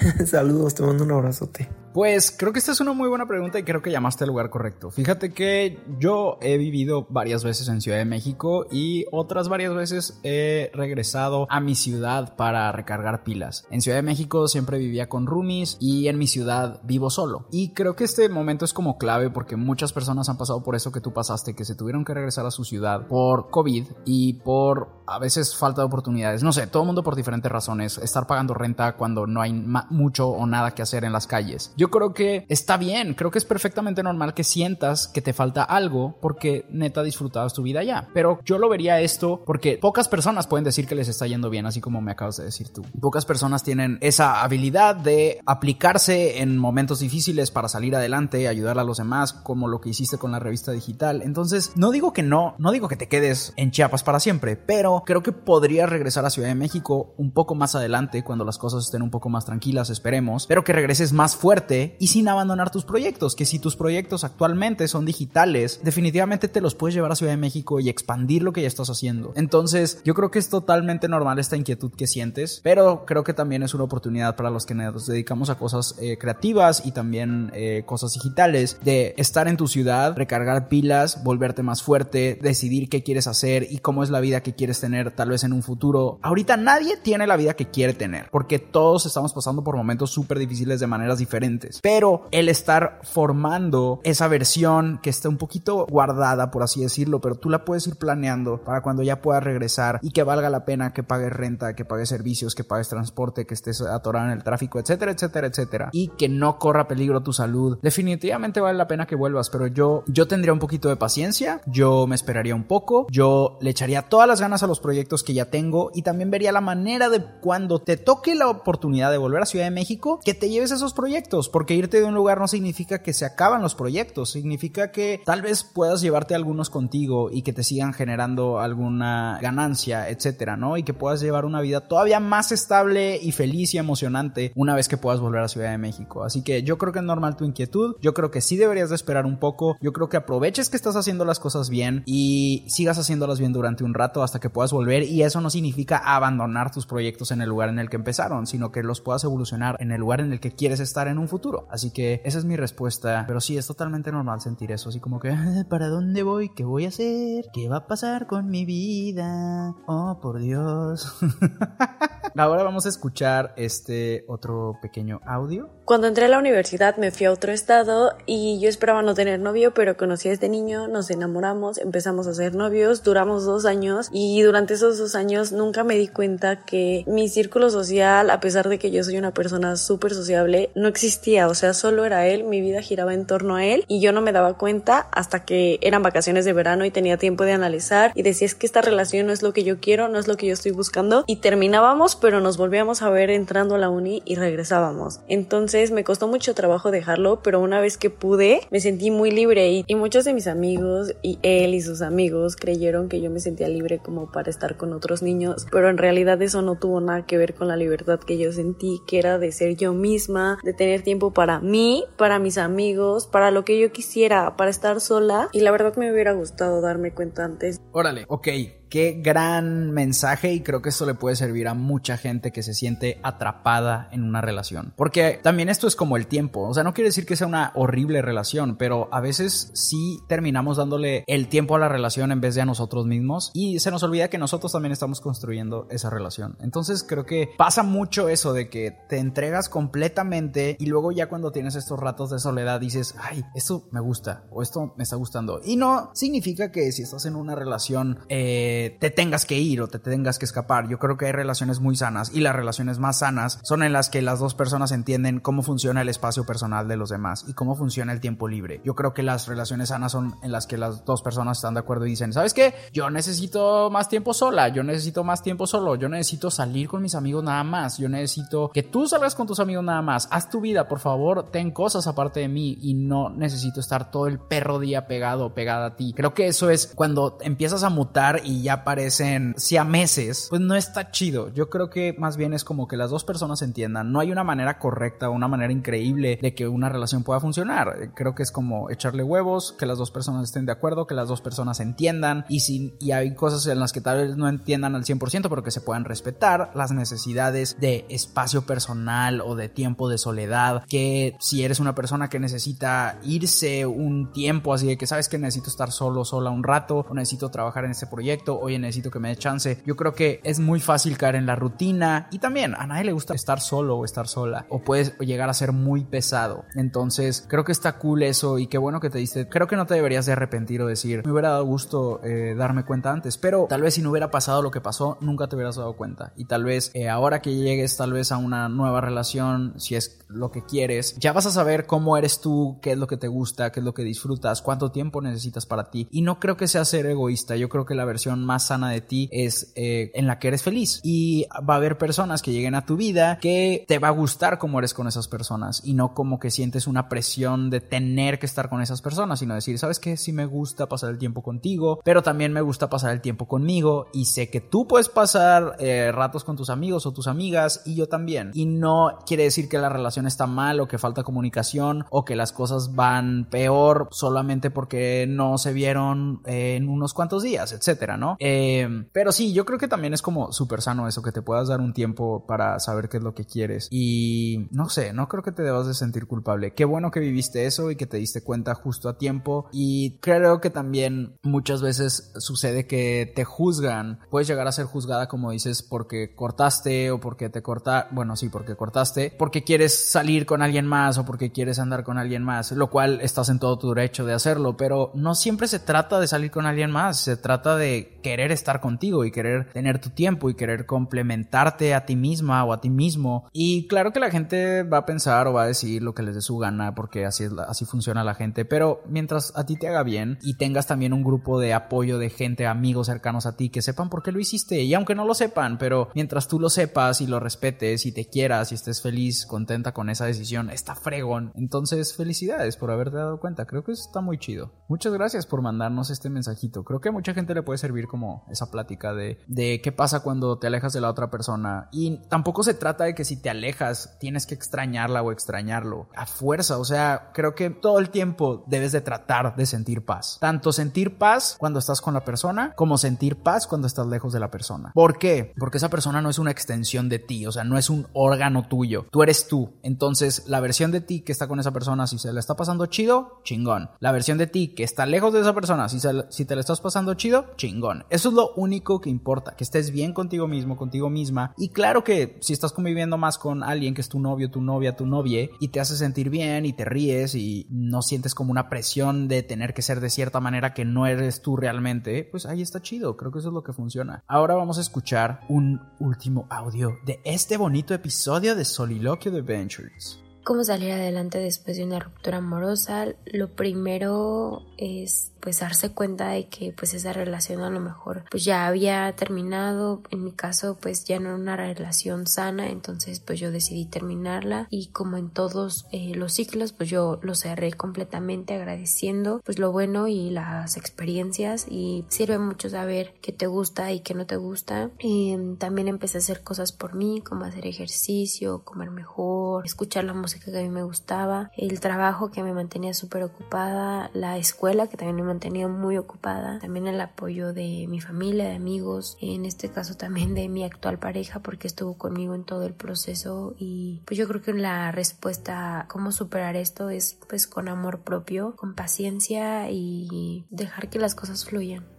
Saludos, 0.26 0.74
te 0.74 0.82
mando 0.82 1.04
un 1.04 1.12
abrazote. 1.12 1.68
Pues 1.94 2.34
creo 2.36 2.52
que 2.52 2.58
esta 2.58 2.72
es 2.72 2.80
una 2.80 2.92
muy 2.92 3.08
buena 3.08 3.26
pregunta 3.26 3.56
y 3.56 3.62
creo 3.62 3.80
que 3.80 3.92
llamaste 3.92 4.24
al 4.24 4.30
lugar 4.30 4.50
correcto. 4.50 4.90
Fíjate 4.90 5.32
que 5.32 5.78
yo 6.00 6.38
he 6.40 6.58
vivido 6.58 7.06
varias 7.08 7.44
veces 7.44 7.68
en 7.68 7.80
Ciudad 7.80 7.98
de 7.98 8.04
México 8.04 8.66
y 8.68 9.06
otras 9.12 9.48
varias 9.48 9.72
veces 9.74 10.18
he 10.24 10.72
regresado 10.74 11.46
a 11.48 11.60
mi 11.60 11.76
ciudad 11.76 12.34
para 12.34 12.72
recargar 12.72 13.22
pilas. 13.22 13.64
En 13.70 13.80
Ciudad 13.80 13.98
de 13.98 14.02
México 14.02 14.48
siempre 14.48 14.78
vivía 14.78 15.08
con 15.08 15.28
roomies 15.28 15.76
y 15.78 16.08
en 16.08 16.18
mi 16.18 16.26
ciudad 16.26 16.80
vivo 16.82 17.10
solo. 17.10 17.46
Y 17.52 17.74
creo 17.74 17.94
que 17.94 18.02
este 18.02 18.28
momento 18.28 18.64
es 18.64 18.72
como 18.72 18.98
clave 18.98 19.30
porque 19.30 19.54
muchas 19.54 19.92
personas 19.92 20.28
han 20.28 20.36
pasado 20.36 20.64
por 20.64 20.74
eso 20.74 20.90
que 20.90 21.00
tú 21.00 21.12
pasaste, 21.12 21.54
que 21.54 21.64
se 21.64 21.76
tuvieron 21.76 22.04
que 22.04 22.12
regresar 22.12 22.44
a 22.44 22.50
su 22.50 22.64
ciudad 22.64 23.06
por 23.06 23.50
COVID 23.50 23.84
y 24.04 24.32
por 24.32 25.04
a 25.06 25.20
veces 25.20 25.54
falta 25.54 25.82
de 25.82 25.86
oportunidades. 25.86 26.42
No 26.42 26.52
sé, 26.52 26.66
todo 26.66 26.82
el 26.82 26.86
mundo 26.86 27.04
por 27.04 27.14
diferentes 27.14 27.52
razones. 27.52 27.98
Estar 27.98 28.26
pagando 28.26 28.54
renta 28.54 28.96
cuando 28.96 29.28
no 29.28 29.40
hay 29.40 29.52
mucho 29.52 30.28
o 30.28 30.44
nada 30.46 30.72
que 30.72 30.82
hacer 30.82 31.04
en 31.04 31.12
las 31.12 31.28
calles. 31.28 31.72
Creo 31.90 32.14
que 32.14 32.46
está 32.48 32.76
bien, 32.76 33.14
creo 33.14 33.30
que 33.30 33.38
es 33.38 33.44
perfectamente 33.44 34.02
normal 34.02 34.34
que 34.34 34.44
sientas 34.44 35.08
que 35.08 35.22
te 35.22 35.32
falta 35.32 35.62
algo 35.62 36.18
porque 36.20 36.66
neta 36.70 37.02
disfrutabas 37.02 37.54
tu 37.54 37.62
vida 37.62 37.82
ya. 37.82 38.08
Pero 38.14 38.40
yo 38.44 38.58
lo 38.58 38.68
vería 38.68 39.00
esto 39.00 39.42
porque 39.46 39.78
pocas 39.78 40.08
personas 40.08 40.46
pueden 40.46 40.64
decir 40.64 40.86
que 40.86 40.94
les 40.94 41.08
está 41.08 41.26
yendo 41.26 41.50
bien, 41.50 41.66
así 41.66 41.80
como 41.80 42.00
me 42.00 42.12
acabas 42.12 42.36
de 42.36 42.44
decir 42.44 42.68
tú. 42.68 42.82
Pocas 43.00 43.24
personas 43.24 43.62
tienen 43.62 43.98
esa 44.00 44.42
habilidad 44.42 44.96
de 44.96 45.40
aplicarse 45.46 46.40
en 46.40 46.58
momentos 46.58 47.00
difíciles 47.00 47.50
para 47.50 47.68
salir 47.68 47.94
adelante, 47.96 48.48
ayudar 48.48 48.78
a 48.78 48.84
los 48.84 48.98
demás, 48.98 49.32
como 49.32 49.68
lo 49.68 49.80
que 49.80 49.90
hiciste 49.90 50.18
con 50.18 50.32
la 50.32 50.38
revista 50.38 50.72
digital. 50.72 51.22
Entonces, 51.22 51.72
no 51.76 51.90
digo 51.90 52.12
que 52.12 52.22
no, 52.22 52.54
no 52.58 52.72
digo 52.72 52.88
que 52.88 52.96
te 52.96 53.08
quedes 53.08 53.52
en 53.56 53.70
Chiapas 53.70 54.02
para 54.02 54.20
siempre, 54.20 54.56
pero 54.56 55.02
creo 55.04 55.22
que 55.22 55.32
podrías 55.32 55.88
regresar 55.88 56.24
a 56.24 56.30
Ciudad 56.30 56.48
de 56.48 56.54
México 56.54 57.14
un 57.16 57.32
poco 57.32 57.54
más 57.54 57.74
adelante 57.74 58.24
cuando 58.24 58.44
las 58.44 58.58
cosas 58.58 58.84
estén 58.84 59.02
un 59.02 59.10
poco 59.10 59.28
más 59.28 59.44
tranquilas, 59.44 59.90
esperemos, 59.90 60.46
pero 60.46 60.64
que 60.64 60.72
regreses 60.72 61.12
más 61.12 61.36
fuerte 61.36 61.73
y 61.98 62.08
sin 62.08 62.28
abandonar 62.28 62.70
tus 62.70 62.84
proyectos, 62.84 63.34
que 63.34 63.46
si 63.46 63.58
tus 63.58 63.76
proyectos 63.76 64.24
actualmente 64.24 64.88
son 64.88 65.04
digitales, 65.04 65.80
definitivamente 65.82 66.48
te 66.48 66.60
los 66.60 66.74
puedes 66.74 66.94
llevar 66.94 67.12
a 67.12 67.16
Ciudad 67.16 67.32
de 67.32 67.38
México 67.38 67.80
y 67.80 67.88
expandir 67.88 68.42
lo 68.42 68.52
que 68.52 68.62
ya 68.62 68.68
estás 68.68 68.90
haciendo. 68.90 69.32
Entonces, 69.36 70.00
yo 70.04 70.14
creo 70.14 70.30
que 70.30 70.38
es 70.38 70.48
totalmente 70.48 71.08
normal 71.08 71.38
esta 71.38 71.56
inquietud 71.56 71.92
que 71.92 72.06
sientes, 72.06 72.60
pero 72.62 73.04
creo 73.06 73.24
que 73.24 73.34
también 73.34 73.62
es 73.62 73.74
una 73.74 73.84
oportunidad 73.84 74.36
para 74.36 74.50
los 74.50 74.66
que 74.66 74.74
nos 74.74 75.06
dedicamos 75.06 75.50
a 75.50 75.56
cosas 75.56 75.96
eh, 76.00 76.18
creativas 76.18 76.82
y 76.84 76.92
también 76.92 77.50
eh, 77.54 77.82
cosas 77.86 78.12
digitales, 78.14 78.78
de 78.82 79.14
estar 79.16 79.48
en 79.48 79.56
tu 79.56 79.68
ciudad, 79.68 80.16
recargar 80.16 80.68
pilas, 80.68 81.22
volverte 81.24 81.62
más 81.62 81.82
fuerte, 81.82 82.38
decidir 82.40 82.88
qué 82.88 83.02
quieres 83.02 83.26
hacer 83.26 83.66
y 83.70 83.78
cómo 83.78 84.02
es 84.02 84.10
la 84.10 84.20
vida 84.20 84.42
que 84.42 84.54
quieres 84.54 84.80
tener 84.80 85.12
tal 85.12 85.30
vez 85.30 85.44
en 85.44 85.52
un 85.52 85.62
futuro. 85.62 86.18
Ahorita 86.22 86.56
nadie 86.56 86.96
tiene 86.96 87.26
la 87.26 87.36
vida 87.36 87.54
que 87.54 87.70
quiere 87.70 87.94
tener, 87.94 88.28
porque 88.30 88.58
todos 88.58 89.06
estamos 89.06 89.32
pasando 89.32 89.64
por 89.64 89.76
momentos 89.76 90.10
súper 90.10 90.38
difíciles 90.38 90.80
de 90.80 90.86
maneras 90.86 91.18
diferentes. 91.18 91.63
Pero 91.82 92.26
el 92.30 92.48
estar 92.48 93.00
formando 93.02 94.00
esa 94.04 94.28
versión 94.28 94.98
que 95.02 95.10
está 95.10 95.28
un 95.28 95.38
poquito 95.38 95.86
guardada, 95.86 96.50
por 96.50 96.62
así 96.62 96.80
decirlo, 96.80 97.20
pero 97.20 97.36
tú 97.36 97.50
la 97.50 97.64
puedes 97.64 97.86
ir 97.86 97.96
planeando 97.96 98.58
para 98.62 98.82
cuando 98.82 99.02
ya 99.02 99.20
puedas 99.20 99.42
regresar 99.42 99.98
y 100.02 100.10
que 100.10 100.22
valga 100.22 100.50
la 100.50 100.64
pena 100.64 100.92
que 100.92 101.02
pagues 101.02 101.32
renta, 101.32 101.74
que 101.74 101.84
pagues 101.84 102.08
servicios, 102.08 102.54
que 102.54 102.64
pagues 102.64 102.88
transporte, 102.88 103.46
que 103.46 103.54
estés 103.54 103.80
atorado 103.80 104.26
en 104.26 104.32
el 104.32 104.44
tráfico, 104.44 104.78
etcétera, 104.78 105.12
etcétera, 105.12 105.46
etcétera. 105.46 105.88
Y 105.92 106.08
que 106.08 106.28
no 106.28 106.58
corra 106.58 106.88
peligro 106.88 107.22
tu 107.22 107.32
salud. 107.32 107.78
Definitivamente 107.82 108.60
vale 108.60 108.78
la 108.78 108.88
pena 108.88 109.06
que 109.06 109.16
vuelvas, 109.16 109.50
pero 109.50 109.66
yo, 109.66 110.04
yo 110.06 110.26
tendría 110.28 110.52
un 110.52 110.58
poquito 110.58 110.88
de 110.88 110.96
paciencia, 110.96 111.60
yo 111.66 112.06
me 112.06 112.14
esperaría 112.14 112.54
un 112.54 112.64
poco, 112.64 113.06
yo 113.10 113.58
le 113.60 113.70
echaría 113.70 114.02
todas 114.02 114.28
las 114.28 114.40
ganas 114.40 114.62
a 114.62 114.66
los 114.66 114.80
proyectos 114.80 115.22
que 115.22 115.34
ya 115.34 115.46
tengo 115.46 115.90
y 115.94 116.02
también 116.02 116.30
vería 116.30 116.52
la 116.52 116.60
manera 116.60 117.08
de 117.08 117.24
cuando 117.40 117.80
te 117.80 117.96
toque 117.96 118.34
la 118.34 118.48
oportunidad 118.48 119.10
de 119.10 119.18
volver 119.18 119.42
a 119.42 119.46
Ciudad 119.46 119.64
de 119.64 119.70
México, 119.70 120.20
que 120.24 120.34
te 120.34 120.48
lleves 120.48 120.70
esos 120.70 120.94
proyectos 120.94 121.48
porque 121.54 121.76
irte 121.76 122.00
de 122.00 122.04
un 122.04 122.16
lugar 122.16 122.40
no 122.40 122.48
significa 122.48 123.00
que 123.00 123.12
se 123.12 123.24
acaban 123.24 123.62
los 123.62 123.76
proyectos, 123.76 124.32
significa 124.32 124.90
que 124.90 125.22
tal 125.24 125.40
vez 125.40 125.62
puedas 125.62 126.00
llevarte 126.00 126.34
algunos 126.34 126.68
contigo 126.68 127.30
y 127.30 127.42
que 127.42 127.52
te 127.52 127.62
sigan 127.62 127.92
generando 127.92 128.58
alguna 128.58 129.38
ganancia, 129.40 130.08
etcétera, 130.08 130.56
¿no? 130.56 130.76
Y 130.76 130.82
que 130.82 130.94
puedas 130.94 131.20
llevar 131.20 131.44
una 131.44 131.60
vida 131.60 131.82
todavía 131.82 132.18
más 132.18 132.50
estable 132.50 133.20
y 133.22 133.30
feliz 133.30 133.72
y 133.72 133.78
emocionante 133.78 134.50
una 134.56 134.74
vez 134.74 134.88
que 134.88 134.96
puedas 134.96 135.20
volver 135.20 135.42
a 135.42 135.48
Ciudad 135.48 135.70
de 135.70 135.78
México. 135.78 136.24
Así 136.24 136.42
que 136.42 136.64
yo 136.64 136.76
creo 136.76 136.92
que 136.92 136.98
es 136.98 137.04
normal 137.04 137.36
tu 137.36 137.44
inquietud, 137.44 137.94
yo 138.02 138.14
creo 138.14 138.32
que 138.32 138.40
sí 138.40 138.56
deberías 138.56 138.88
de 138.88 138.96
esperar 138.96 139.24
un 139.24 139.38
poco, 139.38 139.76
yo 139.80 139.92
creo 139.92 140.08
que 140.08 140.16
aproveches 140.16 140.68
que 140.68 140.76
estás 140.76 140.96
haciendo 140.96 141.24
las 141.24 141.38
cosas 141.38 141.70
bien 141.70 142.02
y 142.04 142.64
sigas 142.66 142.98
haciéndolas 142.98 143.38
bien 143.38 143.52
durante 143.52 143.84
un 143.84 143.94
rato 143.94 144.24
hasta 144.24 144.40
que 144.40 144.50
puedas 144.50 144.72
volver 144.72 145.04
y 145.04 145.22
eso 145.22 145.40
no 145.40 145.50
significa 145.50 145.98
abandonar 145.98 146.72
tus 146.72 146.84
proyectos 146.84 147.30
en 147.30 147.42
el 147.42 147.48
lugar 147.48 147.68
en 147.68 147.78
el 147.78 147.90
que 147.90 147.96
empezaron, 147.96 148.48
sino 148.48 148.72
que 148.72 148.82
los 148.82 149.00
puedas 149.00 149.22
evolucionar 149.22 149.76
en 149.78 149.92
el 149.92 150.00
lugar 150.00 150.20
en 150.20 150.32
el 150.32 150.40
que 150.40 150.50
quieres 150.50 150.80
estar 150.80 151.06
en 151.06 151.18
un 151.18 151.28
futuro. 151.28 151.43
Así 151.70 151.90
que 151.90 152.22
esa 152.24 152.38
es 152.38 152.44
mi 152.44 152.56
respuesta, 152.56 153.24
pero 153.26 153.40
sí, 153.40 153.58
es 153.58 153.66
totalmente 153.66 154.10
normal 154.10 154.40
sentir 154.40 154.72
eso, 154.72 154.88
así 154.88 155.00
como 155.00 155.20
que, 155.20 155.34
¿para 155.68 155.88
dónde 155.88 156.22
voy? 156.22 156.48
¿Qué 156.50 156.64
voy 156.64 156.86
a 156.86 156.88
hacer? 156.88 157.46
¿Qué 157.52 157.68
va 157.68 157.78
a 157.78 157.86
pasar 157.86 158.26
con 158.26 158.48
mi 158.48 158.64
vida? 158.64 159.74
Oh, 159.86 160.18
por 160.22 160.40
Dios. 160.40 161.14
Ahora 162.36 162.64
vamos 162.64 162.84
a 162.86 162.88
escuchar 162.88 163.54
este 163.56 164.24
otro 164.26 164.78
pequeño 164.82 165.20
audio. 165.24 165.70
Cuando 165.84 166.08
entré 166.08 166.24
a 166.24 166.28
la 166.28 166.38
universidad 166.38 166.96
me 166.96 167.10
fui 167.10 167.26
a 167.26 167.32
otro 167.32 167.52
estado 167.52 168.16
y 168.26 168.58
yo 168.58 168.68
esperaba 168.68 169.02
no 169.02 169.14
tener 169.14 169.38
novio, 169.38 169.72
pero 169.74 169.96
conocí 169.96 170.28
a 170.28 170.32
este 170.32 170.48
niño, 170.48 170.88
nos 170.88 171.10
enamoramos, 171.10 171.78
empezamos 171.78 172.26
a 172.26 172.34
ser 172.34 172.54
novios, 172.54 173.02
duramos 173.02 173.44
dos 173.44 173.66
años 173.66 174.08
y 174.12 174.42
durante 174.42 174.74
esos 174.74 174.98
dos 174.98 175.14
años 175.14 175.52
nunca 175.52 175.84
me 175.84 175.96
di 175.96 176.08
cuenta 176.08 176.64
que 176.64 177.04
mi 177.06 177.28
círculo 177.28 177.70
social, 177.70 178.30
a 178.30 178.40
pesar 178.40 178.68
de 178.68 178.78
que 178.78 178.90
yo 178.90 179.04
soy 179.04 179.18
una 179.18 179.32
persona 179.32 179.76
súper 179.76 180.14
sociable, 180.14 180.70
no 180.74 180.88
existía, 180.88 181.23
o 181.24 181.54
sea, 181.54 181.72
solo 181.72 182.04
era 182.04 182.26
él, 182.26 182.44
mi 182.44 182.60
vida 182.60 182.82
giraba 182.82 183.14
en 183.14 183.26
torno 183.26 183.56
a 183.56 183.64
él 183.64 183.84
y 183.88 184.00
yo 184.00 184.12
no 184.12 184.20
me 184.20 184.32
daba 184.32 184.58
cuenta 184.58 185.08
hasta 185.10 185.44
que 185.44 185.78
eran 185.80 186.02
vacaciones 186.02 186.44
de 186.44 186.52
verano 186.52 186.84
y 186.84 186.90
tenía 186.90 187.16
tiempo 187.16 187.44
de 187.44 187.52
analizar 187.52 188.12
y 188.14 188.22
decía 188.22 188.46
es 188.46 188.54
que 188.54 188.66
esta 188.66 188.82
relación 188.82 189.26
no 189.26 189.32
es 189.32 189.42
lo 189.42 189.54
que 189.54 189.64
yo 189.64 189.80
quiero, 189.80 190.08
no 190.08 190.18
es 190.18 190.28
lo 190.28 190.36
que 190.36 190.46
yo 190.46 190.52
estoy 190.52 190.72
buscando 190.72 191.24
y 191.26 191.36
terminábamos 191.36 192.16
pero 192.16 192.40
nos 192.40 192.58
volvíamos 192.58 193.00
a 193.00 193.08
ver 193.08 193.30
entrando 193.30 193.74
a 193.74 193.78
la 193.78 193.88
uni 193.88 194.22
y 194.26 194.34
regresábamos. 194.34 195.20
Entonces 195.26 195.90
me 195.90 196.04
costó 196.04 196.28
mucho 196.28 196.54
trabajo 196.54 196.90
dejarlo, 196.90 197.40
pero 197.42 197.60
una 197.60 197.80
vez 197.80 197.96
que 197.96 198.10
pude 198.10 198.60
me 198.70 198.80
sentí 198.80 199.10
muy 199.10 199.30
libre 199.30 199.70
y, 199.70 199.84
y 199.86 199.94
muchos 199.94 200.26
de 200.26 200.34
mis 200.34 200.46
amigos 200.46 201.14
y 201.22 201.38
él 201.42 201.74
y 201.74 201.80
sus 201.80 202.02
amigos 202.02 202.56
creyeron 202.56 203.08
que 203.08 203.22
yo 203.22 203.30
me 203.30 203.40
sentía 203.40 203.68
libre 203.68 203.98
como 203.98 204.30
para 204.30 204.50
estar 204.50 204.76
con 204.76 204.92
otros 204.92 205.22
niños, 205.22 205.66
pero 205.72 205.88
en 205.88 205.96
realidad 205.96 206.40
eso 206.42 206.60
no 206.60 206.76
tuvo 206.76 207.00
nada 207.00 207.24
que 207.24 207.38
ver 207.38 207.54
con 207.54 207.68
la 207.68 207.76
libertad 207.76 208.20
que 208.20 208.36
yo 208.36 208.52
sentí, 208.52 209.00
que 209.06 209.18
era 209.18 209.38
de 209.38 209.52
ser 209.52 209.76
yo 209.76 209.94
misma, 209.94 210.58
de 210.62 210.74
tener 210.74 211.02
tiempo 211.02 211.13
para 211.18 211.60
mí, 211.60 212.04
para 212.16 212.38
mis 212.38 212.58
amigos, 212.58 213.26
para 213.26 213.50
lo 213.50 213.64
que 213.64 213.80
yo 213.80 213.92
quisiera, 213.92 214.56
para 214.56 214.70
estar 214.70 215.00
sola 215.00 215.48
y 215.52 215.60
la 215.60 215.70
verdad 215.70 215.96
me 215.96 216.12
hubiera 216.12 216.32
gustado 216.32 216.80
darme 216.80 217.12
cuenta 217.12 217.44
antes. 217.44 217.80
Órale, 217.92 218.24
ok, 218.28 218.48
Qué 218.94 219.20
gran 219.20 219.90
mensaje 219.90 220.52
y 220.52 220.60
creo 220.60 220.80
que 220.80 220.90
esto 220.90 221.04
le 221.04 221.14
puede 221.14 221.34
servir 221.34 221.66
a 221.66 221.74
mucha 221.74 222.16
gente 222.16 222.52
que 222.52 222.62
se 222.62 222.74
siente 222.74 223.18
atrapada 223.24 224.08
en 224.12 224.22
una 224.22 224.40
relación. 224.40 224.92
Porque 224.96 225.40
también 225.42 225.68
esto 225.68 225.88
es 225.88 225.96
como 225.96 226.16
el 226.16 226.28
tiempo. 226.28 226.60
O 226.60 226.72
sea, 226.72 226.84
no 226.84 226.94
quiere 226.94 227.08
decir 227.08 227.26
que 227.26 227.34
sea 227.34 227.48
una 227.48 227.72
horrible 227.74 228.22
relación, 228.22 228.76
pero 228.76 229.08
a 229.10 229.20
veces 229.20 229.72
sí 229.74 230.20
terminamos 230.28 230.76
dándole 230.76 231.24
el 231.26 231.48
tiempo 231.48 231.74
a 231.74 231.80
la 231.80 231.88
relación 231.88 232.30
en 232.30 232.40
vez 232.40 232.54
de 232.54 232.60
a 232.60 232.66
nosotros 232.66 233.04
mismos 233.04 233.50
y 233.52 233.80
se 233.80 233.90
nos 233.90 234.04
olvida 234.04 234.28
que 234.28 234.38
nosotros 234.38 234.70
también 234.70 234.92
estamos 234.92 235.20
construyendo 235.20 235.88
esa 235.90 236.08
relación. 236.08 236.56
Entonces 236.60 237.02
creo 237.02 237.26
que 237.26 237.48
pasa 237.58 237.82
mucho 237.82 238.28
eso 238.28 238.52
de 238.52 238.68
que 238.68 238.96
te 239.08 239.18
entregas 239.18 239.68
completamente 239.68 240.76
y 240.78 240.86
luego 240.86 241.10
ya 241.10 241.28
cuando 241.28 241.50
tienes 241.50 241.74
estos 241.74 241.98
ratos 241.98 242.30
de 242.30 242.38
soledad 242.38 242.78
dices, 242.78 243.16
ay, 243.20 243.42
esto 243.56 243.88
me 243.90 243.98
gusta 243.98 244.44
o 244.52 244.62
esto 244.62 244.94
me 244.96 245.02
está 245.02 245.16
gustando. 245.16 245.60
Y 245.64 245.74
no 245.74 246.12
significa 246.14 246.70
que 246.70 246.92
si 246.92 247.02
estás 247.02 247.26
en 247.26 247.34
una 247.34 247.56
relación... 247.56 248.20
Eh, 248.28 248.83
te 248.90 249.10
tengas 249.10 249.46
que 249.46 249.58
ir 249.58 249.80
o 249.82 249.88
te 249.88 249.98
tengas 249.98 250.38
que 250.38 250.44
escapar. 250.44 250.88
Yo 250.88 250.98
creo 250.98 251.16
que 251.16 251.26
hay 251.26 251.32
relaciones 251.32 251.80
muy 251.80 251.96
sanas 251.96 252.30
y 252.34 252.40
las 252.40 252.54
relaciones 252.54 252.98
más 252.98 253.18
sanas 253.18 253.58
son 253.62 253.82
en 253.82 253.92
las 253.92 254.10
que 254.10 254.22
las 254.22 254.38
dos 254.38 254.54
personas 254.54 254.92
entienden 254.92 255.40
cómo 255.40 255.62
funciona 255.62 256.02
el 256.02 256.08
espacio 256.08 256.44
personal 256.44 256.88
de 256.88 256.96
los 256.96 257.10
demás 257.10 257.44
y 257.48 257.54
cómo 257.54 257.76
funciona 257.76 258.12
el 258.12 258.20
tiempo 258.20 258.48
libre. 258.48 258.80
Yo 258.84 258.94
creo 258.94 259.14
que 259.14 259.22
las 259.22 259.46
relaciones 259.46 259.88
sanas 259.88 260.12
son 260.12 260.34
en 260.42 260.52
las 260.52 260.66
que 260.66 260.78
las 260.78 261.04
dos 261.04 261.22
personas 261.22 261.58
están 261.58 261.74
de 261.74 261.80
acuerdo 261.80 262.06
y 262.06 262.10
dicen, 262.10 262.32
¿sabes 262.32 262.54
qué? 262.54 262.74
Yo 262.92 263.10
necesito 263.10 263.90
más 263.90 264.08
tiempo 264.08 264.34
sola, 264.34 264.68
yo 264.68 264.82
necesito 264.82 265.24
más 265.24 265.42
tiempo 265.42 265.66
solo, 265.66 265.96
yo 265.96 266.08
necesito 266.08 266.50
salir 266.50 266.88
con 266.88 267.02
mis 267.02 267.14
amigos 267.14 267.44
nada 267.44 267.64
más, 267.64 267.98
yo 267.98 268.08
necesito 268.08 268.70
que 268.72 268.82
tú 268.82 269.06
salgas 269.06 269.34
con 269.34 269.46
tus 269.46 269.60
amigos 269.60 269.84
nada 269.84 270.02
más, 270.02 270.28
haz 270.30 270.50
tu 270.50 270.60
vida, 270.60 270.88
por 270.88 271.00
favor, 271.00 271.50
ten 271.50 271.70
cosas 271.70 272.06
aparte 272.06 272.40
de 272.40 272.48
mí 272.48 272.78
y 272.80 272.94
no 272.94 273.30
necesito 273.30 273.80
estar 273.80 274.10
todo 274.10 274.26
el 274.26 274.38
perro 274.38 274.78
día 274.78 275.06
pegado 275.06 275.46
o 275.46 275.54
pegada 275.54 275.86
a 275.86 275.96
ti. 275.96 276.12
Creo 276.16 276.34
que 276.34 276.46
eso 276.46 276.70
es 276.70 276.92
cuando 276.94 277.38
empiezas 277.40 277.82
a 277.82 277.90
mutar 277.90 278.40
y 278.44 278.62
ya 278.62 278.73
parecen 278.82 279.54
meses, 279.86 280.46
pues 280.50 280.60
no 280.60 280.74
está 280.74 281.10
chido. 281.10 281.52
Yo 281.52 281.70
creo 281.70 281.90
que 281.90 282.14
más 282.18 282.36
bien 282.36 282.54
es 282.54 282.64
como 282.64 282.88
que 282.88 282.96
las 282.96 283.10
dos 283.10 283.24
personas 283.24 283.62
entiendan. 283.62 284.10
No 284.10 284.20
hay 284.20 284.32
una 284.32 284.42
manera 284.42 284.78
correcta 284.78 285.28
una 285.28 285.48
manera 285.48 285.72
increíble 285.72 286.38
de 286.40 286.54
que 286.54 286.66
una 286.66 286.88
relación 286.88 287.22
pueda 287.22 287.40
funcionar. 287.40 288.12
Creo 288.14 288.34
que 288.34 288.42
es 288.42 288.50
como 288.50 288.90
echarle 288.90 289.22
huevos, 289.22 289.74
que 289.78 289.86
las 289.86 289.98
dos 289.98 290.10
personas 290.10 290.44
estén 290.44 290.66
de 290.66 290.72
acuerdo, 290.72 291.06
que 291.06 291.14
las 291.14 291.28
dos 291.28 291.40
personas 291.40 291.80
entiendan 291.80 292.44
y 292.48 292.60
si 292.60 292.94
y 293.00 293.12
hay 293.12 293.34
cosas 293.34 293.66
en 293.66 293.78
las 293.78 293.92
que 293.92 294.00
tal 294.00 294.18
vez 294.18 294.36
no 294.36 294.48
entiendan 294.48 294.94
al 294.94 295.04
100%, 295.04 295.48
pero 295.48 295.62
que 295.62 295.70
se 295.70 295.80
puedan 295.80 296.04
respetar 296.04 296.70
las 296.74 296.92
necesidades 296.92 297.76
de 297.80 298.06
espacio 298.08 298.62
personal 298.62 299.40
o 299.40 299.54
de 299.54 299.68
tiempo 299.68 300.08
de 300.08 300.18
soledad, 300.18 300.84
que 300.88 301.36
si 301.40 301.64
eres 301.64 301.80
una 301.80 301.94
persona 301.94 302.28
que 302.28 302.40
necesita 302.40 303.18
irse 303.22 303.86
un 303.86 304.32
tiempo 304.32 304.72
así 304.72 304.86
de 304.86 304.96
que 304.96 305.06
sabes 305.06 305.28
que 305.28 305.38
necesito 305.38 305.70
estar 305.70 305.92
solo, 305.92 306.24
sola 306.24 306.50
un 306.50 306.62
rato, 306.62 307.04
o 307.08 307.14
necesito 307.14 307.50
trabajar 307.50 307.84
en 307.84 307.92
este 307.92 308.06
proyecto, 308.06 308.53
oye, 308.58 308.78
necesito 308.78 309.10
que 309.10 309.18
me 309.18 309.28
dé 309.28 309.36
chance. 309.36 309.82
Yo 309.86 309.96
creo 309.96 310.14
que 310.14 310.40
es 310.44 310.60
muy 310.60 310.80
fácil 310.80 311.16
caer 311.18 311.36
en 311.36 311.46
la 311.46 311.56
rutina 311.56 312.28
y 312.30 312.38
también 312.38 312.74
a 312.74 312.86
nadie 312.86 313.04
le 313.04 313.12
gusta 313.12 313.34
estar 313.34 313.60
solo 313.60 313.98
o 313.98 314.04
estar 314.04 314.28
sola 314.28 314.66
o 314.68 314.80
puedes 314.80 315.16
llegar 315.18 315.48
a 315.48 315.54
ser 315.54 315.72
muy 315.72 316.04
pesado. 316.04 316.64
Entonces 316.74 317.44
creo 317.48 317.64
que 317.64 317.72
está 317.72 317.98
cool 317.98 318.22
eso 318.22 318.58
y 318.58 318.66
qué 318.66 318.78
bueno 318.78 319.00
que 319.00 319.10
te 319.10 319.18
diste. 319.18 319.48
Creo 319.48 319.66
que 319.66 319.76
no 319.76 319.86
te 319.86 319.94
deberías 319.94 320.26
de 320.26 320.32
arrepentir 320.32 320.82
o 320.82 320.86
decir, 320.86 321.22
me 321.24 321.32
hubiera 321.32 321.50
dado 321.50 321.64
gusto 321.64 322.20
eh, 322.24 322.54
darme 322.56 322.84
cuenta 322.84 323.12
antes, 323.12 323.36
pero 323.38 323.66
tal 323.68 323.82
vez 323.82 323.94
si 323.94 324.02
no 324.02 324.10
hubiera 324.10 324.30
pasado 324.30 324.62
lo 324.62 324.70
que 324.70 324.80
pasó, 324.80 325.18
nunca 325.20 325.48
te 325.48 325.56
hubieras 325.56 325.76
dado 325.76 325.96
cuenta. 325.96 326.32
Y 326.36 326.46
tal 326.46 326.64
vez 326.64 326.90
eh, 326.94 327.08
ahora 327.08 327.40
que 327.42 327.54
llegues 327.54 327.96
tal 327.96 328.12
vez 328.12 328.32
a 328.32 328.38
una 328.38 328.68
nueva 328.68 329.00
relación, 329.00 329.74
si 329.78 329.94
es 329.94 330.18
lo 330.28 330.50
que 330.50 330.64
quieres, 330.64 331.16
ya 331.18 331.32
vas 331.32 331.46
a 331.46 331.50
saber 331.50 331.86
cómo 331.86 332.16
eres 332.16 332.40
tú, 332.40 332.78
qué 332.82 332.92
es 332.92 332.98
lo 332.98 333.06
que 333.06 333.16
te 333.16 333.28
gusta, 333.28 333.70
qué 333.72 333.80
es 333.80 333.84
lo 333.84 333.94
que 333.94 334.02
disfrutas, 334.02 334.62
cuánto 334.62 334.90
tiempo 334.90 335.20
necesitas 335.20 335.66
para 335.66 335.90
ti. 335.90 336.08
Y 336.10 336.22
no 336.22 336.40
creo 336.40 336.56
que 336.56 336.68
sea 336.68 336.84
ser 336.84 337.06
egoísta, 337.06 337.56
yo 337.56 337.68
creo 337.68 337.84
que 337.86 337.94
la 337.94 338.04
versión 338.04 338.43
más 338.44 338.66
sana 338.66 338.90
de 338.90 339.00
ti 339.00 339.28
es 339.32 339.72
eh, 339.74 340.10
en 340.14 340.26
la 340.26 340.38
que 340.38 340.48
eres 340.48 340.62
feliz. 340.62 341.00
Y 341.02 341.46
va 341.68 341.74
a 341.74 341.76
haber 341.78 341.98
personas 341.98 342.42
que 342.42 342.52
lleguen 342.52 342.74
a 342.74 342.86
tu 342.86 342.96
vida 342.96 343.38
que 343.40 343.84
te 343.88 343.98
va 343.98 344.08
a 344.08 344.12
gustar 344.12 344.58
como 344.58 344.78
eres 344.78 344.94
con 344.94 345.06
esas 345.06 345.28
personas 345.28 345.80
y 345.84 345.94
no 345.94 346.14
como 346.14 346.38
que 346.38 346.50
sientes 346.50 346.86
una 346.86 347.08
presión 347.08 347.70
de 347.70 347.80
tener 347.80 348.38
que 348.38 348.46
estar 348.46 348.68
con 348.68 348.82
esas 348.82 349.02
personas, 349.02 349.38
sino 349.40 349.54
decir, 349.54 349.78
¿sabes 349.78 349.98
qué? 349.98 350.16
Sí 350.16 350.32
me 350.32 350.46
gusta 350.46 350.88
pasar 350.88 351.10
el 351.10 351.18
tiempo 351.18 351.42
contigo, 351.42 352.00
pero 352.04 352.22
también 352.22 352.52
me 352.52 352.60
gusta 352.60 352.88
pasar 352.88 353.12
el 353.12 353.20
tiempo 353.20 353.46
conmigo 353.46 354.06
y 354.12 354.26
sé 354.26 354.50
que 354.50 354.60
tú 354.60 354.86
puedes 354.86 355.08
pasar 355.08 355.76
eh, 355.78 356.12
ratos 356.12 356.44
con 356.44 356.56
tus 356.56 356.70
amigos 356.70 357.06
o 357.06 357.12
tus 357.12 357.26
amigas 357.26 357.82
y 357.84 357.94
yo 357.94 358.08
también. 358.08 358.50
Y 358.54 358.66
no 358.66 359.18
quiere 359.26 359.44
decir 359.44 359.68
que 359.68 359.78
la 359.78 359.88
relación 359.88 360.26
está 360.26 360.46
mal 360.46 360.80
o 360.80 360.88
que 360.88 360.98
falta 360.98 361.22
comunicación 361.22 362.04
o 362.10 362.24
que 362.24 362.36
las 362.36 362.52
cosas 362.52 362.94
van 362.94 363.46
peor 363.50 364.08
solamente 364.10 364.70
porque 364.70 365.26
no 365.28 365.58
se 365.58 365.72
vieron 365.72 366.40
en 366.44 366.88
unos 366.88 367.14
cuantos 367.14 367.42
días, 367.42 367.72
etcétera, 367.72 368.16
¿no? 368.16 368.33
Eh, 368.38 369.06
pero 369.12 369.32
sí, 369.32 369.52
yo 369.52 369.64
creo 369.64 369.78
que 369.78 369.88
también 369.88 370.14
es 370.14 370.22
como 370.22 370.52
súper 370.52 370.82
sano 370.82 371.08
eso, 371.08 371.22
que 371.22 371.32
te 371.32 371.42
puedas 371.42 371.68
dar 371.68 371.80
un 371.80 371.92
tiempo 371.92 372.44
para 372.46 372.78
saber 372.80 373.08
qué 373.08 373.18
es 373.18 373.22
lo 373.22 373.34
que 373.34 373.44
quieres. 373.44 373.88
Y 373.90 374.68
no 374.70 374.88
sé, 374.88 375.12
no 375.12 375.28
creo 375.28 375.42
que 375.42 375.52
te 375.52 375.62
debas 375.62 375.86
de 375.86 375.94
sentir 375.94 376.26
culpable. 376.26 376.74
Qué 376.74 376.84
bueno 376.84 377.10
que 377.10 377.20
viviste 377.20 377.66
eso 377.66 377.90
y 377.90 377.96
que 377.96 378.06
te 378.06 378.16
diste 378.16 378.42
cuenta 378.42 378.74
justo 378.74 379.08
a 379.08 379.18
tiempo. 379.18 379.68
Y 379.72 380.18
creo 380.18 380.60
que 380.60 380.70
también 380.70 381.36
muchas 381.42 381.82
veces 381.82 382.32
sucede 382.38 382.86
que 382.86 383.32
te 383.34 383.44
juzgan. 383.44 384.20
Puedes 384.30 384.48
llegar 384.48 384.66
a 384.66 384.72
ser 384.72 384.86
juzgada, 384.86 385.28
como 385.28 385.50
dices, 385.50 385.82
porque 385.82 386.34
cortaste 386.34 387.10
o 387.10 387.20
porque 387.20 387.48
te 387.48 387.62
corta. 387.62 388.08
Bueno, 388.10 388.36
sí, 388.36 388.48
porque 388.48 388.76
cortaste. 388.76 389.34
Porque 389.38 389.64
quieres 389.64 390.10
salir 390.10 390.46
con 390.46 390.62
alguien 390.62 390.86
más 390.86 391.18
o 391.18 391.24
porque 391.24 391.52
quieres 391.52 391.78
andar 391.78 392.04
con 392.04 392.18
alguien 392.18 392.42
más. 392.42 392.72
Lo 392.72 392.90
cual 392.90 393.20
estás 393.22 393.48
en 393.48 393.58
todo 393.58 393.78
tu 393.78 393.94
derecho 393.94 394.24
de 394.24 394.34
hacerlo. 394.34 394.76
Pero 394.76 395.10
no 395.14 395.34
siempre 395.34 395.68
se 395.68 395.78
trata 395.78 396.20
de 396.20 396.26
salir 396.26 396.50
con 396.50 396.66
alguien 396.66 396.90
más. 396.90 397.20
Se 397.20 397.36
trata 397.36 397.76
de 397.76 398.20
querer 398.24 398.52
estar 398.52 398.80
contigo 398.80 399.26
y 399.26 399.30
querer 399.30 399.70
tener 399.70 400.00
tu 400.00 400.08
tiempo 400.08 400.48
y 400.48 400.54
querer 400.54 400.86
complementarte 400.86 401.92
a 401.92 402.06
ti 402.06 402.16
misma 402.16 402.64
o 402.64 402.72
a 402.72 402.80
ti 402.80 402.88
mismo. 402.88 403.50
Y 403.52 403.86
claro 403.86 404.14
que 404.14 404.18
la 404.18 404.30
gente 404.30 404.82
va 404.82 404.98
a 404.98 405.06
pensar 405.06 405.46
o 405.46 405.52
va 405.52 405.64
a 405.64 405.66
decir 405.66 406.02
lo 406.02 406.14
que 406.14 406.22
les 406.22 406.34
dé 406.34 406.40
su 406.40 406.56
gana 406.56 406.94
porque 406.94 407.26
así, 407.26 407.44
es 407.44 407.52
así 407.68 407.84
funciona 407.84 408.24
la 408.24 408.34
gente, 408.34 408.64
pero 408.64 409.02
mientras 409.06 409.52
a 409.56 409.66
ti 409.66 409.76
te 409.76 409.88
haga 409.88 410.02
bien 410.02 410.38
y 410.40 410.56
tengas 410.56 410.86
también 410.86 411.12
un 411.12 411.22
grupo 411.22 411.60
de 411.60 411.74
apoyo 411.74 412.16
de 412.16 412.30
gente, 412.30 412.66
amigos 412.66 413.08
cercanos 413.08 413.44
a 413.44 413.56
ti 413.56 413.68
que 413.68 413.82
sepan 413.82 414.08
por 414.08 414.22
qué 414.22 414.32
lo 414.32 414.40
hiciste 414.40 414.82
y 414.82 414.94
aunque 414.94 415.14
no 415.14 415.26
lo 415.26 415.34
sepan, 415.34 415.76
pero 415.76 416.08
mientras 416.14 416.48
tú 416.48 416.58
lo 416.58 416.70
sepas 416.70 417.20
y 417.20 417.26
lo 417.26 417.40
respetes 417.40 418.06
y 418.06 418.12
te 418.12 418.30
quieras 418.30 418.72
y 418.72 418.76
estés 418.76 419.02
feliz, 419.02 419.44
contenta 419.44 419.92
con 419.92 420.08
esa 420.08 420.24
decisión, 420.24 420.70
está 420.70 420.94
fregón. 420.94 421.52
Entonces, 421.56 422.16
felicidades 422.16 422.78
por 422.78 422.90
haberte 422.90 423.18
dado 423.18 423.38
cuenta. 423.38 423.66
Creo 423.66 423.84
que 423.84 423.92
eso 423.92 424.04
está 424.06 424.22
muy 424.22 424.38
chido. 424.38 424.72
Muchas 424.88 425.12
gracias 425.12 425.44
por 425.44 425.60
mandarnos 425.60 426.08
este 426.08 426.30
mensajito. 426.30 426.84
Creo 426.84 427.00
que 427.00 427.10
mucha 427.10 427.34
gente 427.34 427.54
le 427.54 427.62
puede 427.62 427.78
servir 427.78 428.06
como 428.14 428.44
esa 428.48 428.70
plática 428.70 429.12
de, 429.12 429.40
de 429.48 429.80
qué 429.82 429.90
pasa 429.90 430.20
cuando 430.20 430.56
te 430.56 430.68
alejas 430.68 430.92
de 430.92 431.00
la 431.00 431.10
otra 431.10 431.32
persona. 431.32 431.88
Y 431.90 432.18
tampoco 432.28 432.62
se 432.62 432.74
trata 432.74 433.02
de 433.02 433.14
que 433.16 433.24
si 433.24 433.36
te 433.36 433.50
alejas 433.50 434.16
tienes 434.20 434.46
que 434.46 434.54
extrañarla 434.54 435.20
o 435.20 435.32
extrañarlo 435.32 436.08
a 436.14 436.26
fuerza. 436.26 436.78
O 436.78 436.84
sea, 436.84 437.32
creo 437.34 437.56
que 437.56 437.70
todo 437.70 437.98
el 437.98 438.10
tiempo 438.10 438.62
debes 438.68 438.92
de 438.92 439.00
tratar 439.00 439.56
de 439.56 439.66
sentir 439.66 440.04
paz. 440.04 440.38
Tanto 440.40 440.72
sentir 440.72 441.18
paz 441.18 441.56
cuando 441.58 441.80
estás 441.80 442.00
con 442.00 442.14
la 442.14 442.24
persona 442.24 442.72
como 442.76 442.98
sentir 442.98 443.42
paz 443.42 443.66
cuando 443.66 443.88
estás 443.88 444.06
lejos 444.06 444.32
de 444.32 444.38
la 444.38 444.52
persona. 444.52 444.92
¿Por 444.94 445.18
qué? 445.18 445.52
Porque 445.58 445.78
esa 445.78 445.90
persona 445.90 446.22
no 446.22 446.30
es 446.30 446.38
una 446.38 446.52
extensión 446.52 447.08
de 447.08 447.18
ti, 447.18 447.46
o 447.46 447.50
sea, 447.50 447.64
no 447.64 447.78
es 447.78 447.90
un 447.90 448.06
órgano 448.12 448.68
tuyo. 448.68 449.06
Tú 449.10 449.24
eres 449.24 449.48
tú. 449.48 449.74
Entonces, 449.82 450.44
la 450.46 450.60
versión 450.60 450.92
de 450.92 451.00
ti 451.00 451.22
que 451.22 451.32
está 451.32 451.48
con 451.48 451.58
esa 451.58 451.72
persona, 451.72 452.06
si 452.06 452.18
se 452.18 452.32
le 452.32 452.38
está 452.38 452.54
pasando 452.54 452.86
chido, 452.86 453.40
chingón. 453.42 453.90
La 453.98 454.12
versión 454.12 454.38
de 454.38 454.46
ti 454.46 454.68
que 454.68 454.84
está 454.84 455.04
lejos 455.04 455.32
de 455.32 455.40
esa 455.40 455.52
persona, 455.52 455.88
si, 455.88 455.98
si 456.28 456.44
te 456.44 456.54
la 456.54 456.60
estás 456.60 456.80
pasando 456.80 457.14
chido, 457.14 457.46
chingón. 457.56 458.03
Eso 458.10 458.28
es 458.28 458.34
lo 458.34 458.52
único 458.56 459.00
que 459.00 459.10
importa, 459.10 459.54
que 459.56 459.64
estés 459.64 459.90
bien 459.90 460.12
contigo 460.12 460.46
mismo, 460.46 460.76
contigo 460.76 461.10
misma. 461.10 461.54
Y 461.56 461.70
claro 461.70 462.04
que 462.04 462.38
si 462.40 462.52
estás 462.52 462.72
conviviendo 462.72 463.18
más 463.18 463.38
con 463.38 463.62
alguien 463.62 463.94
que 463.94 464.00
es 464.00 464.08
tu 464.08 464.20
novio, 464.20 464.50
tu 464.50 464.60
novia, 464.60 464.96
tu 464.96 465.06
novia, 465.06 465.48
y 465.60 465.68
te 465.68 465.80
hace 465.80 465.96
sentir 465.96 466.30
bien 466.30 466.66
y 466.66 466.72
te 466.72 466.84
ríes 466.84 467.34
y 467.34 467.66
no 467.70 468.02
sientes 468.02 468.34
como 468.34 468.50
una 468.50 468.68
presión 468.68 469.28
de 469.28 469.42
tener 469.42 469.74
que 469.74 469.82
ser 469.82 470.00
de 470.00 470.10
cierta 470.10 470.40
manera 470.40 470.74
que 470.74 470.84
no 470.84 471.06
eres 471.06 471.42
tú 471.42 471.56
realmente, 471.56 472.24
pues 472.24 472.46
ahí 472.46 472.62
está 472.62 472.80
chido. 472.80 473.16
Creo 473.16 473.32
que 473.32 473.38
eso 473.38 473.48
es 473.48 473.54
lo 473.54 473.62
que 473.62 473.72
funciona. 473.72 474.22
Ahora 474.26 474.54
vamos 474.54 474.78
a 474.78 474.80
escuchar 474.80 475.40
un 475.48 475.80
último 476.00 476.46
audio 476.50 476.98
de 477.04 477.20
este 477.24 477.56
bonito 477.56 477.94
episodio 477.94 478.54
de 478.54 478.64
Soliloquio 478.64 479.32
de 479.32 479.42
Ventures. 479.42 480.23
¿Cómo 480.44 480.62
salir 480.62 480.92
adelante 480.92 481.38
después 481.38 481.78
de 481.78 481.84
una 481.84 482.00
ruptura 482.00 482.36
amorosa? 482.36 483.06
Lo 483.24 483.48
primero 483.48 484.62
es 484.76 485.32
pues 485.44 485.60
darse 485.60 485.90
cuenta 485.90 486.30
de 486.30 486.48
que 486.48 486.72
pues 486.72 486.94
esa 486.94 487.12
relación 487.12 487.60
a 487.60 487.68
lo 487.68 487.78
mejor 487.78 488.24
pues 488.30 488.46
ya 488.46 488.66
había 488.66 489.14
terminado 489.14 490.02
en 490.10 490.24
mi 490.24 490.32
caso 490.32 490.78
pues 490.80 491.04
ya 491.04 491.20
no 491.20 491.28
era 491.28 491.36
una 491.36 491.56
relación 491.56 492.26
sana 492.26 492.70
entonces 492.70 493.20
pues 493.20 493.40
yo 493.40 493.50
decidí 493.50 493.84
terminarla 493.84 494.66
y 494.70 494.86
como 494.86 495.18
en 495.18 495.28
todos 495.28 495.84
eh, 495.92 496.14
los 496.14 496.32
ciclos 496.32 496.72
pues 496.72 496.88
yo 496.88 497.20
lo 497.20 497.34
cerré 497.34 497.72
completamente 497.74 498.54
agradeciendo 498.54 499.42
pues 499.44 499.58
lo 499.58 499.70
bueno 499.70 500.08
y 500.08 500.30
las 500.30 500.78
experiencias 500.78 501.66
y 501.68 502.06
sirve 502.08 502.38
mucho 502.38 502.70
saber 502.70 503.12
qué 503.20 503.32
te 503.32 503.46
gusta 503.46 503.92
y 503.92 504.00
qué 504.00 504.14
no 504.14 504.24
te 504.24 504.36
gusta 504.36 504.92
y 504.98 505.36
también 505.58 505.88
empecé 505.88 506.16
a 506.16 506.20
hacer 506.20 506.42
cosas 506.42 506.72
por 506.72 506.94
mí 506.94 507.20
como 507.20 507.44
hacer 507.44 507.66
ejercicio 507.66 508.64
comer 508.64 508.90
mejor 508.90 509.66
escuchar 509.66 510.04
la 510.04 510.14
música 510.14 510.33
que 510.40 510.56
a 510.56 510.62
mí 510.62 510.68
me 510.68 510.82
gustaba 510.82 511.50
el 511.56 511.80
trabajo 511.80 512.30
que 512.30 512.42
me 512.42 512.52
mantenía 512.52 512.94
súper 512.94 513.22
ocupada 513.22 514.10
la 514.14 514.38
escuela 514.38 514.86
que 514.86 514.96
también 514.96 515.16
me 515.16 515.22
mantenía 515.22 515.68
muy 515.68 515.98
ocupada, 515.98 516.58
también 516.58 516.86
el 516.86 517.00
apoyo 517.00 517.52
de 517.52 517.86
mi 517.88 518.00
familia, 518.00 518.44
de 518.44 518.54
amigos, 518.54 519.16
en 519.20 519.44
este 519.44 519.68
caso 519.68 519.96
también 519.96 520.34
de 520.34 520.48
mi 520.48 520.64
actual 520.64 520.98
pareja 520.98 521.40
porque 521.40 521.66
estuvo 521.66 521.94
conmigo 521.96 522.34
en 522.34 522.44
todo 522.44 522.66
el 522.66 522.74
proceso 522.74 523.54
y 523.58 524.02
pues 524.06 524.18
yo 524.18 524.26
creo 524.28 524.42
que 524.42 524.52
la 524.52 524.92
respuesta 524.92 525.80
a 525.80 525.88
cómo 525.88 526.12
superar 526.12 526.56
esto 526.56 526.90
es 526.90 527.18
pues 527.28 527.46
con 527.46 527.68
amor 527.68 528.00
propio, 528.00 528.56
con 528.56 528.74
paciencia 528.74 529.70
y 529.70 530.46
dejar 530.50 530.88
que 530.88 530.98
las 530.98 531.14
cosas 531.14 531.44
fluyan. 531.44 531.93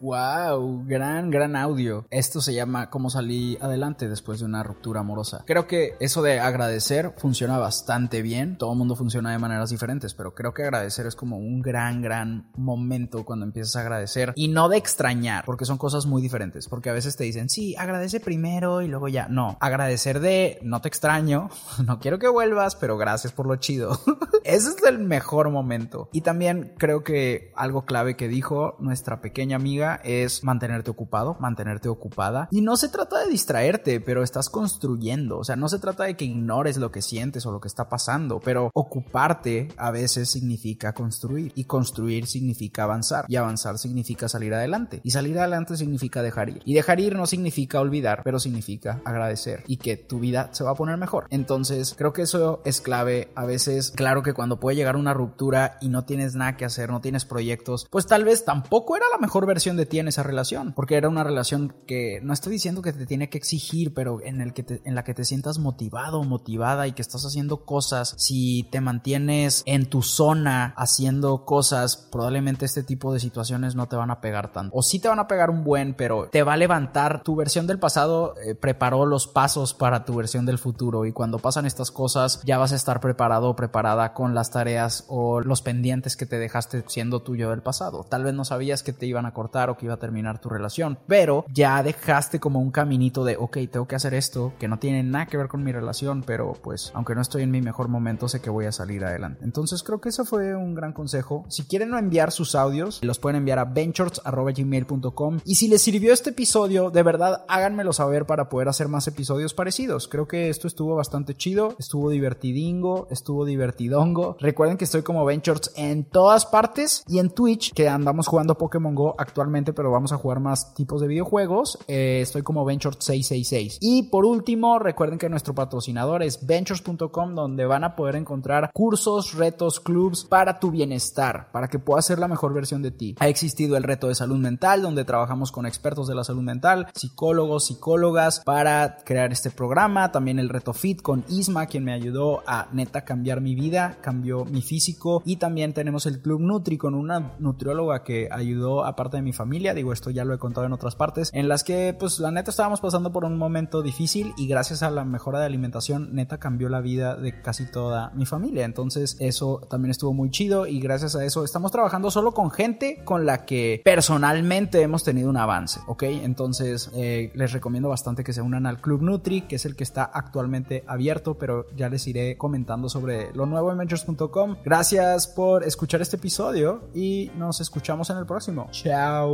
Wow, 0.00 0.84
gran, 0.86 1.28
gran 1.30 1.56
audio. 1.56 2.06
Esto 2.10 2.40
se 2.40 2.54
llama 2.54 2.88
cómo 2.88 3.10
salí 3.10 3.58
adelante 3.60 4.08
después 4.08 4.38
de 4.38 4.44
una 4.44 4.62
ruptura 4.62 5.00
amorosa. 5.00 5.42
Creo 5.44 5.66
que 5.66 5.96
eso 5.98 6.22
de 6.22 6.38
agradecer 6.38 7.14
funciona 7.16 7.58
bastante 7.58 8.22
bien. 8.22 8.56
Todo 8.58 8.72
el 8.72 8.78
mundo 8.78 8.94
funciona 8.94 9.32
de 9.32 9.38
maneras 9.38 9.70
diferentes, 9.70 10.14
pero 10.14 10.34
creo 10.34 10.54
que 10.54 10.62
agradecer 10.62 11.06
es 11.06 11.16
como 11.16 11.38
un 11.38 11.62
gran, 11.62 12.00
gran 12.00 12.48
momento 12.56 13.24
cuando 13.24 13.44
empiezas 13.44 13.74
a 13.74 13.80
agradecer 13.80 14.32
y 14.36 14.48
no 14.48 14.68
de 14.68 14.76
extrañar, 14.76 15.44
porque 15.44 15.64
son 15.64 15.78
cosas 15.78 16.06
muy 16.06 16.22
diferentes. 16.22 16.68
Porque 16.68 16.90
a 16.90 16.94
veces 16.94 17.16
te 17.16 17.24
dicen, 17.24 17.48
sí, 17.48 17.74
agradece 17.76 18.20
primero 18.20 18.82
y 18.82 18.88
luego 18.88 19.08
ya. 19.08 19.26
No, 19.28 19.56
agradecer 19.60 20.20
de 20.20 20.60
no 20.62 20.80
te 20.80 20.88
extraño, 20.88 21.48
no 21.84 21.98
quiero 21.98 22.20
que 22.20 22.28
vuelvas, 22.28 22.76
pero 22.76 22.98
gracias 22.98 23.32
por 23.32 23.46
lo 23.46 23.56
chido. 23.56 23.98
Ese 24.44 24.70
es 24.70 24.76
el 24.86 25.00
mejor 25.00 25.50
momento. 25.50 26.08
Y 26.12 26.20
también 26.20 26.74
creo 26.78 27.02
que 27.02 27.52
algo 27.56 27.84
clave 27.84 28.16
que 28.16 28.28
dijo 28.28 28.76
nuestra 28.78 29.20
pequeña 29.20 29.56
amiga 29.56 29.87
es 29.96 30.44
mantenerte 30.44 30.90
ocupado, 30.90 31.36
mantenerte 31.40 31.88
ocupada. 31.88 32.48
Y 32.50 32.60
no 32.60 32.76
se 32.76 32.88
trata 32.88 33.20
de 33.20 33.30
distraerte, 33.30 34.00
pero 34.00 34.22
estás 34.22 34.50
construyendo. 34.50 35.38
O 35.38 35.44
sea, 35.44 35.56
no 35.56 35.68
se 35.68 35.78
trata 35.78 36.04
de 36.04 36.16
que 36.16 36.24
ignores 36.24 36.76
lo 36.76 36.90
que 36.90 37.02
sientes 37.02 37.46
o 37.46 37.52
lo 37.52 37.60
que 37.60 37.68
está 37.68 37.88
pasando, 37.88 38.40
pero 38.40 38.70
ocuparte 38.74 39.68
a 39.76 39.90
veces 39.90 40.30
significa 40.30 40.92
construir. 40.92 41.52
Y 41.54 41.64
construir 41.64 42.26
significa 42.26 42.84
avanzar. 42.84 43.24
Y 43.28 43.36
avanzar 43.36 43.78
significa 43.78 44.28
salir 44.28 44.54
adelante. 44.54 45.00
Y 45.02 45.10
salir 45.10 45.38
adelante 45.38 45.76
significa 45.76 46.22
dejar 46.22 46.50
ir. 46.50 46.62
Y 46.64 46.74
dejar 46.74 47.00
ir 47.00 47.16
no 47.16 47.26
significa 47.26 47.80
olvidar, 47.80 48.22
pero 48.24 48.38
significa 48.38 49.00
agradecer. 49.04 49.64
Y 49.66 49.78
que 49.78 49.96
tu 49.96 50.20
vida 50.20 50.50
se 50.52 50.64
va 50.64 50.72
a 50.72 50.74
poner 50.74 50.96
mejor. 50.96 51.26
Entonces, 51.30 51.94
creo 51.96 52.12
que 52.12 52.22
eso 52.22 52.60
es 52.64 52.80
clave. 52.80 53.30
A 53.34 53.44
veces, 53.44 53.92
claro 53.94 54.22
que 54.22 54.34
cuando 54.34 54.60
puede 54.60 54.76
llegar 54.76 54.96
una 54.96 55.14
ruptura 55.14 55.78
y 55.80 55.88
no 55.88 56.04
tienes 56.04 56.34
nada 56.34 56.56
que 56.56 56.64
hacer, 56.64 56.90
no 56.90 57.00
tienes 57.00 57.24
proyectos, 57.24 57.86
pues 57.90 58.06
tal 58.06 58.24
vez 58.24 58.44
tampoco 58.44 58.96
era 58.96 59.06
la 59.12 59.18
mejor 59.18 59.46
versión 59.46 59.76
de 59.78 59.86
ti 59.86 59.98
en 59.98 60.08
esa 60.08 60.22
relación, 60.22 60.74
porque 60.74 60.96
era 60.96 61.08
una 61.08 61.24
relación 61.24 61.74
que 61.86 62.20
no 62.22 62.34
estoy 62.34 62.52
diciendo 62.52 62.82
que 62.82 62.92
te 62.92 63.06
tiene 63.06 63.30
que 63.30 63.38
exigir, 63.38 63.94
pero 63.94 64.20
en 64.22 64.42
el 64.42 64.52
que 64.52 64.82
en 64.84 64.94
la 64.94 65.04
que 65.04 65.14
te 65.14 65.24
sientas 65.24 65.58
motivado, 65.58 66.22
motivada 66.24 66.86
y 66.86 66.92
que 66.92 67.02
estás 67.02 67.24
haciendo 67.24 67.64
cosas, 67.64 68.14
si 68.18 68.68
te 68.70 68.80
mantienes 68.80 69.62
en 69.64 69.86
tu 69.86 70.02
zona 70.02 70.74
haciendo 70.76 71.44
cosas, 71.44 71.96
probablemente 71.96 72.66
este 72.66 72.82
tipo 72.82 73.12
de 73.12 73.20
situaciones 73.20 73.74
no 73.74 73.86
te 73.86 73.96
van 73.96 74.10
a 74.10 74.20
pegar 74.20 74.52
tanto. 74.52 74.76
O 74.76 74.82
sí 74.82 74.98
te 74.98 75.08
van 75.08 75.18
a 75.18 75.28
pegar 75.28 75.50
un 75.50 75.64
buen, 75.64 75.94
pero 75.94 76.28
te 76.30 76.42
va 76.42 76.54
a 76.54 76.56
levantar. 76.56 77.22
Tu 77.22 77.36
versión 77.36 77.66
del 77.66 77.78
pasado 77.78 78.34
eh, 78.44 78.54
preparó 78.54 79.06
los 79.06 79.26
pasos 79.26 79.74
para 79.74 80.04
tu 80.04 80.14
versión 80.14 80.44
del 80.44 80.58
futuro 80.58 81.06
y 81.06 81.12
cuando 81.12 81.38
pasan 81.38 81.66
estas 81.66 81.90
cosas 81.90 82.42
ya 82.44 82.58
vas 82.58 82.72
a 82.72 82.76
estar 82.76 83.00
preparado 83.00 83.50
o 83.50 83.56
preparada 83.56 84.12
con 84.12 84.34
las 84.34 84.50
tareas 84.50 85.04
o 85.08 85.40
los 85.40 85.62
pendientes 85.62 86.16
que 86.16 86.26
te 86.26 86.38
dejaste 86.38 86.84
siendo 86.88 87.20
tuyo 87.20 87.50
del 87.50 87.62
pasado. 87.62 88.04
Tal 88.08 88.24
vez 88.24 88.34
no 88.34 88.44
sabías 88.44 88.82
que 88.82 88.92
te 88.92 89.06
iban 89.06 89.26
a 89.26 89.32
cortar 89.32 89.67
o 89.70 89.76
que 89.76 89.86
iba 89.86 89.94
a 89.94 89.98
terminar 89.98 90.40
tu 90.40 90.48
relación, 90.48 90.98
pero 91.06 91.44
ya 91.52 91.82
dejaste 91.82 92.40
como 92.40 92.60
un 92.60 92.70
caminito 92.70 93.24
de, 93.24 93.36
ok, 93.36 93.58
tengo 93.70 93.86
que 93.86 93.96
hacer 93.96 94.14
esto 94.14 94.52
que 94.58 94.68
no 94.68 94.78
tiene 94.78 95.02
nada 95.02 95.26
que 95.26 95.36
ver 95.36 95.48
con 95.48 95.62
mi 95.62 95.72
relación, 95.72 96.22
pero 96.26 96.54
pues 96.62 96.90
aunque 96.94 97.14
no 97.14 97.20
estoy 97.20 97.42
en 97.42 97.50
mi 97.50 97.60
mejor 97.60 97.88
momento, 97.88 98.28
sé 98.28 98.40
que 98.40 98.50
voy 98.50 98.66
a 98.66 98.72
salir 98.72 99.04
adelante. 99.04 99.44
Entonces 99.44 99.82
creo 99.82 100.00
que 100.00 100.10
eso 100.10 100.24
fue 100.24 100.54
un 100.54 100.74
gran 100.74 100.92
consejo. 100.92 101.44
Si 101.48 101.64
quieren 101.64 101.94
enviar 101.94 102.32
sus 102.32 102.54
audios, 102.54 103.00
los 103.02 103.18
pueden 103.18 103.36
enviar 103.36 103.58
a 103.58 103.64
ventures.gmail.com 103.64 105.38
y 105.44 105.54
si 105.54 105.68
les 105.68 105.82
sirvió 105.82 106.12
este 106.12 106.30
episodio, 106.30 106.90
de 106.90 107.02
verdad 107.02 107.44
háganmelo 107.48 107.92
saber 107.92 108.26
para 108.26 108.48
poder 108.48 108.68
hacer 108.68 108.88
más 108.88 109.06
episodios 109.08 109.54
parecidos. 109.54 110.08
Creo 110.08 110.26
que 110.26 110.48
esto 110.48 110.66
estuvo 110.66 110.94
bastante 110.94 111.34
chido, 111.34 111.74
estuvo 111.78 112.10
divertidingo, 112.10 113.08
estuvo 113.10 113.44
divertidongo. 113.44 114.36
Recuerden 114.40 114.76
que 114.76 114.84
estoy 114.84 115.02
como 115.02 115.24
Ventures 115.24 115.72
en 115.76 116.04
todas 116.04 116.46
partes 116.46 117.04
y 117.08 117.18
en 117.18 117.30
Twitch, 117.30 117.72
que 117.72 117.88
andamos 117.88 118.26
jugando 118.26 118.56
Pokémon 118.56 118.94
Go 118.94 119.14
actualmente 119.18 119.57
pero 119.64 119.90
vamos 119.90 120.12
a 120.12 120.16
jugar 120.16 120.40
más 120.40 120.74
tipos 120.74 121.00
de 121.00 121.08
videojuegos. 121.08 121.78
Eh, 121.88 122.20
estoy 122.22 122.42
como 122.42 122.64
Ventures666. 122.64 123.78
Y 123.80 124.04
por 124.04 124.24
último, 124.24 124.78
recuerden 124.78 125.18
que 125.18 125.28
nuestro 125.28 125.54
patrocinador 125.54 126.22
es 126.22 126.46
Ventures.com, 126.46 127.34
donde 127.34 127.66
van 127.66 127.84
a 127.84 127.96
poder 127.96 128.16
encontrar 128.16 128.70
cursos, 128.72 129.34
retos, 129.34 129.80
clubs 129.80 130.24
para 130.24 130.58
tu 130.60 130.70
bienestar, 130.70 131.50
para 131.52 131.68
que 131.68 131.78
puedas 131.78 132.06
ser 132.06 132.18
la 132.18 132.28
mejor 132.28 132.54
versión 132.54 132.82
de 132.82 132.90
ti. 132.90 133.16
Ha 133.18 133.28
existido 133.28 133.76
el 133.76 133.82
reto 133.82 134.08
de 134.08 134.14
salud 134.14 134.38
mental, 134.38 134.82
donde 134.82 135.04
trabajamos 135.04 135.52
con 135.52 135.66
expertos 135.66 136.08
de 136.08 136.14
la 136.14 136.24
salud 136.24 136.42
mental, 136.42 136.88
psicólogos, 136.94 137.66
psicólogas, 137.66 138.40
para 138.44 138.98
crear 139.04 139.32
este 139.32 139.50
programa. 139.50 140.12
También 140.12 140.38
el 140.38 140.48
reto 140.48 140.72
Fit 140.72 141.02
con 141.02 141.24
Isma, 141.28 141.66
quien 141.66 141.84
me 141.84 141.92
ayudó 141.92 142.42
a 142.46 142.68
neta 142.72 143.04
cambiar 143.04 143.40
mi 143.40 143.54
vida, 143.54 143.98
cambió 144.00 144.44
mi 144.44 144.62
físico. 144.62 145.22
Y 145.24 145.36
también 145.36 145.72
tenemos 145.72 146.06
el 146.06 146.20
Club 146.20 146.40
Nutri 146.40 146.78
con 146.78 146.94
una 146.94 147.34
nutrióloga 147.38 148.02
que 148.02 148.28
ayudó, 148.30 148.84
aparte 148.84 149.16
de 149.16 149.22
mi 149.22 149.32
familia, 149.32 149.47
digo 149.74 149.92
esto 149.92 150.10
ya 150.10 150.24
lo 150.24 150.34
he 150.34 150.38
contado 150.38 150.66
en 150.66 150.72
otras 150.72 150.94
partes, 150.94 151.30
en 151.32 151.48
las 151.48 151.64
que 151.64 151.94
pues 151.98 152.18
la 152.18 152.30
neta 152.30 152.50
estábamos 152.50 152.80
pasando 152.80 153.12
por 153.12 153.24
un 153.24 153.36
momento 153.36 153.82
difícil 153.82 154.32
y 154.36 154.46
gracias 154.46 154.82
a 154.82 154.90
la 154.90 155.04
mejora 155.04 155.40
de 155.40 155.46
alimentación 155.46 156.14
neta 156.14 156.38
cambió 156.38 156.68
la 156.68 156.80
vida 156.80 157.16
de 157.16 157.40
casi 157.40 157.70
toda 157.70 158.10
mi 158.14 158.26
familia, 158.26 158.64
entonces 158.64 159.16
eso 159.20 159.60
también 159.68 159.90
estuvo 159.90 160.12
muy 160.12 160.30
chido 160.30 160.66
y 160.66 160.80
gracias 160.80 161.16
a 161.16 161.24
eso 161.24 161.44
estamos 161.44 161.72
trabajando 161.72 162.10
solo 162.10 162.32
con 162.32 162.50
gente 162.50 163.02
con 163.04 163.26
la 163.26 163.44
que 163.44 163.80
personalmente 163.84 164.82
hemos 164.82 165.04
tenido 165.04 165.30
un 165.30 165.36
avance, 165.36 165.80
¿ok? 165.86 166.02
Entonces 166.04 166.90
eh, 166.94 167.32
les 167.34 167.52
recomiendo 167.52 167.88
bastante 167.88 168.24
que 168.24 168.32
se 168.32 168.42
unan 168.42 168.66
al 168.66 168.80
Club 168.80 169.02
Nutri, 169.02 169.42
que 169.42 169.56
es 169.56 169.64
el 169.64 169.76
que 169.76 169.84
está 169.84 170.04
actualmente 170.04 170.84
abierto, 170.86 171.38
pero 171.38 171.66
ya 171.76 171.88
les 171.88 172.06
iré 172.06 172.36
comentando 172.36 172.88
sobre 172.88 173.32
lo 173.34 173.46
nuevo 173.46 173.70
en 173.72 173.78
Ventures.com. 173.78 174.56
Gracias 174.64 175.26
por 175.26 175.64
escuchar 175.64 176.00
este 176.00 176.16
episodio 176.16 176.88
y 176.94 177.30
nos 177.36 177.60
escuchamos 177.60 178.10
en 178.10 178.18
el 178.18 178.26
próximo. 178.26 178.68
Chao. 178.70 179.27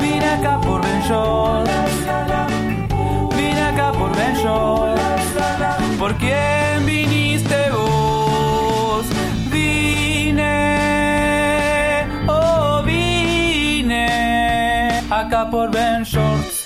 Vine 0.00 0.26
acá 0.36 0.60
por 0.60 0.80
Benchos. 0.82 1.68
Vine 3.36 3.62
acá 3.62 3.92
por 3.92 4.10
Benchos. 4.16 4.98
¿Por 5.96 6.14
quién 6.16 6.84
viniste 6.84 7.70
vos? 7.70 9.06
Vine, 9.50 10.48
oh 12.26 12.82
vine 12.84 14.08
acá 15.08 15.48
por 15.48 15.70
Benchos. 15.70 16.65